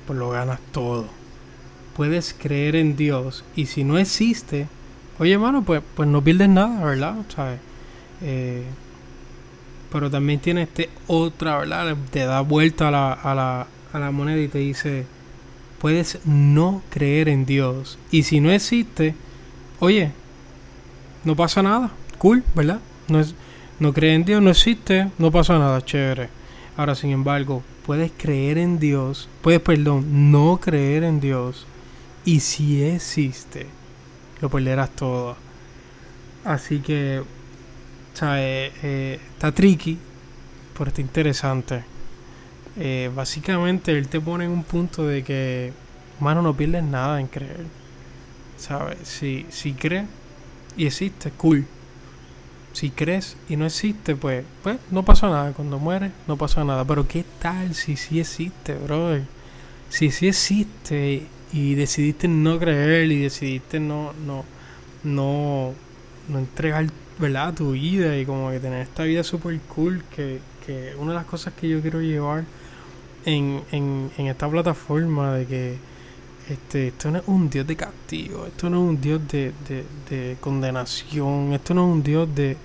pues 0.07 0.17
lo 0.17 0.31
ganas 0.31 0.61
todo. 0.71 1.09
Puedes 1.97 2.37
creer 2.39 2.77
en 2.77 2.95
Dios 2.95 3.45
y 3.57 3.67
si 3.67 3.83
no 3.83 3.99
existe, 3.99 4.69
oye 5.23 5.35
hermano, 5.35 5.63
pues, 5.63 5.81
pues 5.95 6.09
no 6.09 6.23
pierdes 6.23 6.49
nada, 6.49 6.85
¿verdad? 6.85 7.15
¿Sabes? 7.29 7.61
Eh, 8.23 8.65
pero 9.93 10.11
también 10.11 10.41
tiene 10.41 10.63
este 10.63 10.91
otra, 11.07 11.59
¿verdad? 11.59 11.97
Te 12.11 12.25
da 12.25 12.41
vuelta 12.41 12.89
a 12.89 12.91
la, 12.91 13.13
a, 13.13 13.33
la, 13.33 13.67
a 13.93 13.99
la 14.01 14.11
moneda 14.11 14.41
y 14.41 14.49
te 14.49 14.59
dice, 14.59 15.07
puedes 15.79 16.19
no 16.25 16.83
creer 16.91 17.29
en 17.29 17.47
Dios. 17.47 18.01
Y 18.11 18.25
si 18.25 18.41
no 18.41 18.51
existe, 18.51 19.15
oye, 19.79 20.11
no 21.23 21.37
pasa 21.37 21.63
nada. 21.63 21.93
Cool, 22.19 22.43
¿verdad? 22.57 22.81
No, 23.07 23.21
es, 23.21 23.37
no 23.79 23.93
cree 23.93 24.15
en 24.15 24.25
Dios, 24.25 24.43
no 24.43 24.51
existe, 24.51 25.09
no 25.19 25.31
pasa 25.31 25.57
nada, 25.57 25.85
chévere. 25.85 26.31
Ahora, 26.77 26.97
sin 26.97 27.11
embargo, 27.11 27.63
puedes 27.87 28.11
creer 28.11 28.59
en 28.59 28.81
Dios, 28.81 29.29
puedes, 29.41 29.61
perdón, 29.61 30.33
no 30.33 30.59
creer 30.61 31.05
en 31.05 31.21
Dios. 31.21 31.65
Y 32.25 32.41
si 32.41 32.83
existe, 32.83 33.67
lo 34.43 34.51
perderás 34.51 34.91
todo. 34.91 35.37
Así 36.45 36.81
que 36.81 37.23
eh, 38.21 38.73
eh, 38.83 39.21
está 39.33 39.53
tricky, 39.53 39.97
pero 40.77 40.89
está 40.89 41.01
interesante. 41.01 41.85
Eh, 42.77 43.11
básicamente 43.15 43.97
él 43.97 44.09
te 44.09 44.21
pone 44.21 44.45
en 44.45 44.51
un 44.51 44.65
punto 44.65 45.07
de 45.07 45.23
que, 45.23 45.73
mano, 46.21 46.43
no 46.43 46.55
pierdes 46.55 46.83
nada 46.83 47.21
en 47.21 47.29
creer. 47.29 47.65
¿Sabes? 48.59 48.99
Si, 49.05 49.47
si 49.51 49.73
crees 49.73 50.07
y 50.77 50.87
existe, 50.87 51.31
cool. 51.31 51.65
Si 52.73 52.91
crees 52.91 53.37
y 53.49 53.57
no 53.57 53.67
existe, 53.67 54.17
pues, 54.17 54.45
pues 54.63 54.79
no 54.91 55.05
pasa 55.05 55.29
nada. 55.29 55.53
Cuando 55.53 55.79
mueres, 55.79 56.11
no 56.27 56.37
pasa 56.37 56.65
nada. 56.65 56.85
Pero 56.85 57.07
¿qué 57.07 57.25
tal 57.39 57.75
si 57.75 57.97
sí 57.97 58.19
existe, 58.19 58.75
brother? 58.75 59.25
Si 59.89 60.11
sí 60.11 60.29
existe 60.29 61.27
y 61.53 61.75
decidiste 61.75 62.29
no 62.29 62.59
creer 62.59 63.11
y 63.11 63.23
decidiste 63.23 63.81
no, 63.81 64.13
no, 64.27 64.45
no, 65.05 65.75
no 66.29 66.39
entregar 66.39 66.87
¿verdad? 67.19 67.55
Tu 67.55 67.73
vida 67.73 68.19
y 68.19 68.25
como 68.25 68.51
que 68.51 68.59
tener 68.59 68.81
esta 68.81 69.05
vida 69.05 69.23
super 69.23 69.59
cool 69.75 70.03
que, 70.15 70.41
que 70.67 70.95
una 70.99 71.13
de 71.13 71.19
las 71.19 71.27
cosas 71.27 71.53
que 71.55 71.69
yo 71.69 71.81
quiero 71.81 72.01
llevar 72.01 72.45
en, 73.25 73.63
en, 73.71 74.11
en 74.19 74.27
esta 74.27 74.49
plataforma 74.49 75.35
de 75.35 75.47
que 75.47 75.77
este, 76.49 76.89
esto 76.89 77.11
no 77.11 77.19
es 77.19 77.25
un 77.27 77.49
Dios 77.49 77.67
de 77.67 77.77
castigo, 77.77 78.47
esto 78.47 78.69
no 78.69 78.83
es 78.83 78.89
un 78.91 79.01
Dios 79.01 79.21
de, 79.29 79.53
de, 79.69 79.85
de 80.11 80.37
condenación, 80.41 81.53
esto 81.53 81.75
no 81.75 81.89
es 81.89 81.95
un 81.95 82.03
Dios 82.03 82.35
de, 82.35 82.57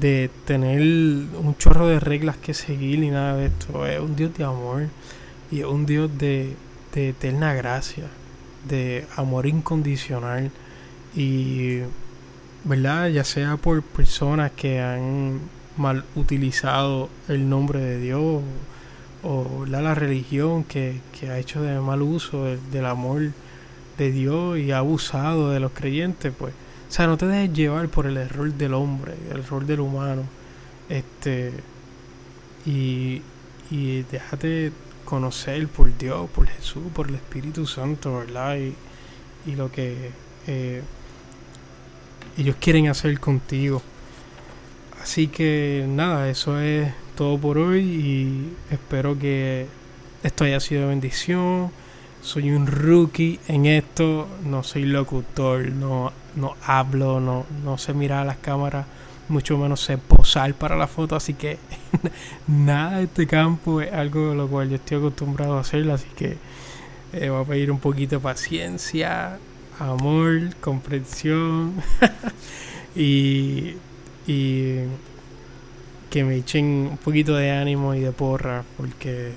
de 0.00 0.30
tener 0.46 0.80
un 0.80 1.54
chorro 1.58 1.86
de 1.86 2.00
reglas 2.00 2.36
que 2.38 2.54
seguir 2.54 3.00
ni 3.00 3.10
nada 3.10 3.36
de 3.36 3.46
esto, 3.46 3.86
es 3.86 4.00
un 4.00 4.16
Dios 4.16 4.32
de 4.36 4.44
amor 4.44 4.86
y 5.50 5.60
es 5.60 5.66
un 5.66 5.84
Dios 5.84 6.10
de, 6.16 6.56
de 6.94 7.10
eterna 7.10 7.52
gracia, 7.52 8.04
de 8.68 9.06
amor 9.16 9.46
incondicional 9.46 10.50
y 11.14 11.80
¿verdad? 12.64 13.08
Ya 13.08 13.24
sea 13.24 13.56
por 13.56 13.82
personas 13.82 14.52
que 14.52 14.80
han 14.80 15.40
mal 15.76 16.04
utilizado 16.14 17.08
el 17.28 17.48
nombre 17.48 17.80
de 17.80 17.98
Dios 17.98 18.42
o 19.22 19.64
la, 19.66 19.94
religión 19.94 20.64
que, 20.64 21.00
ha 21.28 21.38
hecho 21.38 21.62
de 21.62 21.78
mal 21.80 22.02
uso 22.02 22.44
del, 22.44 22.86
amor 22.86 23.32
de 23.98 24.12
Dios 24.12 24.58
y 24.58 24.72
ha 24.72 24.78
abusado 24.78 25.50
de 25.50 25.60
los 25.60 25.72
creyentes, 25.72 26.32
pues, 26.36 26.54
o 26.88 26.92
sea, 26.92 27.06
no 27.06 27.16
te 27.16 27.26
dejes 27.26 27.54
llevar 27.54 27.88
por 27.88 28.06
el 28.06 28.16
error 28.16 28.52
del 28.52 28.74
hombre, 28.74 29.14
el 29.30 29.40
error 29.40 29.64
del 29.66 29.80
humano, 29.80 30.22
este, 30.88 31.52
y, 32.66 33.22
y 33.70 34.02
déjate 34.10 34.72
conocer 35.10 35.66
por 35.66 35.98
Dios, 35.98 36.30
por 36.30 36.46
Jesús, 36.46 36.84
por 36.94 37.08
el 37.08 37.16
Espíritu 37.16 37.66
Santo, 37.66 38.18
¿verdad? 38.18 38.56
Y, 38.58 38.74
y 39.50 39.56
lo 39.56 39.72
que 39.72 40.12
eh, 40.46 40.82
ellos 42.38 42.54
quieren 42.60 42.86
hacer 42.86 43.18
contigo. 43.18 43.82
Así 45.02 45.26
que 45.26 45.84
nada, 45.88 46.30
eso 46.30 46.60
es 46.60 46.92
todo 47.16 47.36
por 47.38 47.58
hoy 47.58 47.80
y 47.82 48.52
espero 48.72 49.18
que 49.18 49.66
esto 50.22 50.44
haya 50.44 50.60
sido 50.60 50.86
bendición. 50.86 51.72
Soy 52.22 52.52
un 52.52 52.68
rookie 52.68 53.40
en 53.48 53.66
esto, 53.66 54.28
no 54.44 54.62
soy 54.62 54.84
locutor, 54.84 55.72
no, 55.72 56.12
no 56.36 56.54
hablo, 56.64 57.18
no, 57.18 57.46
no 57.64 57.78
sé 57.78 57.94
mirar 57.94 58.20
a 58.20 58.24
las 58.26 58.36
cámaras, 58.36 58.86
mucho 59.30 59.56
menos 59.56 59.80
sé 59.80 59.98
posar 59.98 60.54
para 60.54 60.76
la 60.76 60.86
foto, 60.86 61.16
así 61.16 61.34
que 61.34 61.58
nada 62.46 62.98
de 62.98 63.04
este 63.04 63.26
campo 63.26 63.80
es 63.80 63.92
algo 63.92 64.30
de 64.30 64.34
lo 64.36 64.48
cual 64.48 64.68
yo 64.68 64.76
estoy 64.76 64.98
acostumbrado 64.98 65.56
a 65.56 65.60
hacer, 65.60 65.90
así 65.90 66.08
que 66.16 66.36
eh, 67.12 67.30
voy 67.30 67.42
a 67.42 67.44
pedir 67.44 67.70
un 67.70 67.78
poquito 67.78 68.16
de 68.16 68.20
paciencia, 68.20 69.38
amor, 69.78 70.54
comprensión 70.60 71.74
y, 72.94 73.74
y 74.26 74.80
que 76.10 76.24
me 76.24 76.36
echen 76.36 76.88
un 76.90 76.98
poquito 76.98 77.34
de 77.36 77.52
ánimo 77.52 77.94
y 77.94 78.00
de 78.00 78.12
porra 78.12 78.64
porque 78.76 79.32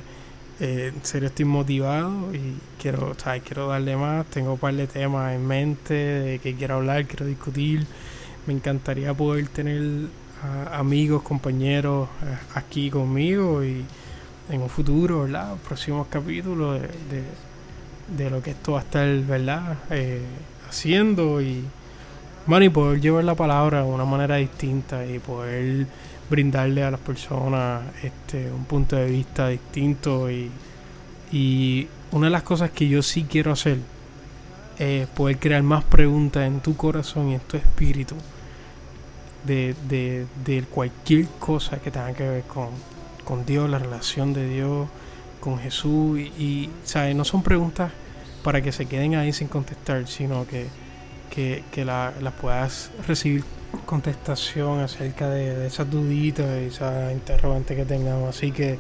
eh, 0.60 0.91
en 0.95 1.06
serio 1.06 1.27
estoy 1.29 1.45
motivado 1.45 2.34
y 2.34 2.56
quiero, 2.82 3.15
quiero 3.43 3.67
darle 3.67 3.97
más, 3.97 4.25
tengo 4.27 4.53
un 4.53 4.60
par 4.60 4.73
de 4.73 4.88
temas 4.88 5.34
en 5.34 5.45
mente 5.45 5.93
de 5.93 6.39
que 6.39 6.56
quiero 6.56 6.75
hablar, 6.75 7.06
quiero 7.06 7.25
discutir, 7.25 7.86
me 8.47 8.53
encantaría 8.53 9.13
poder 9.13 9.47
tener 9.47 10.08
amigos, 10.71 11.23
compañeros 11.23 12.10
eh, 12.23 12.38
aquí 12.56 12.89
conmigo 12.89 13.63
y 13.63 13.84
en 14.49 14.62
un 14.62 14.69
futuro, 14.69 15.23
¿verdad? 15.23 15.56
Próximos 15.63 16.08
capítulos 16.08 16.82
de 16.82 17.23
de 18.08 18.29
lo 18.29 18.41
que 18.41 18.51
esto 18.51 18.73
va 18.73 18.79
a 18.79 18.82
estar, 18.82 19.08
¿verdad? 19.21 19.77
Eh, 19.89 20.21
haciendo 20.69 21.41
y, 21.41 21.63
bueno, 22.45 22.65
y 22.65 22.69
poder 22.69 23.01
llevar 23.01 23.23
la 23.23 23.36
palabra 23.36 23.84
de 23.84 23.89
una 23.89 24.06
manera 24.06 24.36
distinta 24.36 25.06
y 25.06 25.19
poder 25.19 25.88
brindarle 26.29 26.84
a 26.84 26.91
las 26.91 26.99
personas 26.99 27.82
este, 28.01 28.51
un 28.51 28.65
punto 28.65 28.95
de 28.95 29.06
vista 29.06 29.49
distinto 29.49 30.29
y, 30.32 30.49
y 31.32 31.88
una 32.12 32.27
de 32.27 32.32
las 32.32 32.43
cosas 32.43 32.71
que 32.71 32.88
yo 32.88 33.01
sí 33.01 33.25
quiero 33.29 33.51
hacer 33.51 33.77
es 34.79 35.08
poder 35.08 35.38
crear 35.38 35.62
más 35.63 35.84
preguntas 35.84 36.45
en 36.45 36.60
tu 36.60 36.75
corazón 36.75 37.29
y 37.29 37.34
en 37.36 37.41
tu 37.41 37.58
espíritu 37.58 38.15
de, 39.45 39.75
de, 39.88 40.25
de 40.45 40.63
cualquier 40.63 41.27
cosa 41.39 41.77
que 41.77 41.91
tenga 41.91 42.13
que 42.13 42.27
ver 42.27 42.43
con, 42.43 42.69
con 43.23 43.45
Dios, 43.45 43.69
la 43.69 43.79
relación 43.79 44.34
de 44.34 44.47
Dios, 44.47 44.88
con 45.39 45.60
Jesús 45.60 46.19
y, 46.19 46.69
¿sabes? 46.84 47.15
No 47.15 47.25
son 47.25 47.43
preguntas 47.43 47.91
para 48.43 48.62
que 48.62 48.71
se 48.71 48.86
queden 48.86 49.15
ahí 49.15 49.34
sin 49.34 49.47
contestar, 49.47 50.08
sino 50.08 50.45
que, 50.47 50.67
que, 51.29 51.86
las 51.86 52.34
puedas 52.39 52.91
recibir 53.08 53.43
contestación 53.86 54.82
acerca 54.82 55.29
de, 55.29 55.65
esas 55.65 55.89
duditas 55.89 56.45
y 56.62 56.65
esas 56.67 57.12
interrogantes 57.12 57.75
que 57.75 57.86
tengamos. 57.86 58.36
Así 58.36 58.51
que 58.51 58.77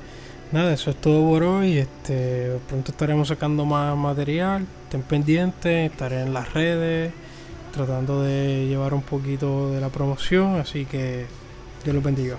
nada, 0.51 0.73
eso 0.73 0.91
es 0.91 0.97
todo 0.97 1.27
por 1.27 1.43
hoy. 1.43 1.79
Este, 1.79 2.57
pronto 2.67 2.91
estaremos 2.91 3.29
sacando 3.29 3.65
más 3.65 3.97
material. 3.97 4.65
Estén 4.83 5.01
pendientes, 5.01 5.91
estaré 5.91 6.21
en 6.21 6.33
las 6.33 6.53
redes 6.53 7.13
tratando 7.73 8.21
de 8.21 8.67
llevar 8.67 8.93
un 8.93 9.01
poquito 9.01 9.71
de 9.71 9.81
la 9.81 9.89
promoción. 9.89 10.55
Así 10.55 10.85
que 10.85 11.25
Dios 11.83 11.95
los 11.95 12.03
bendiga. 12.03 12.37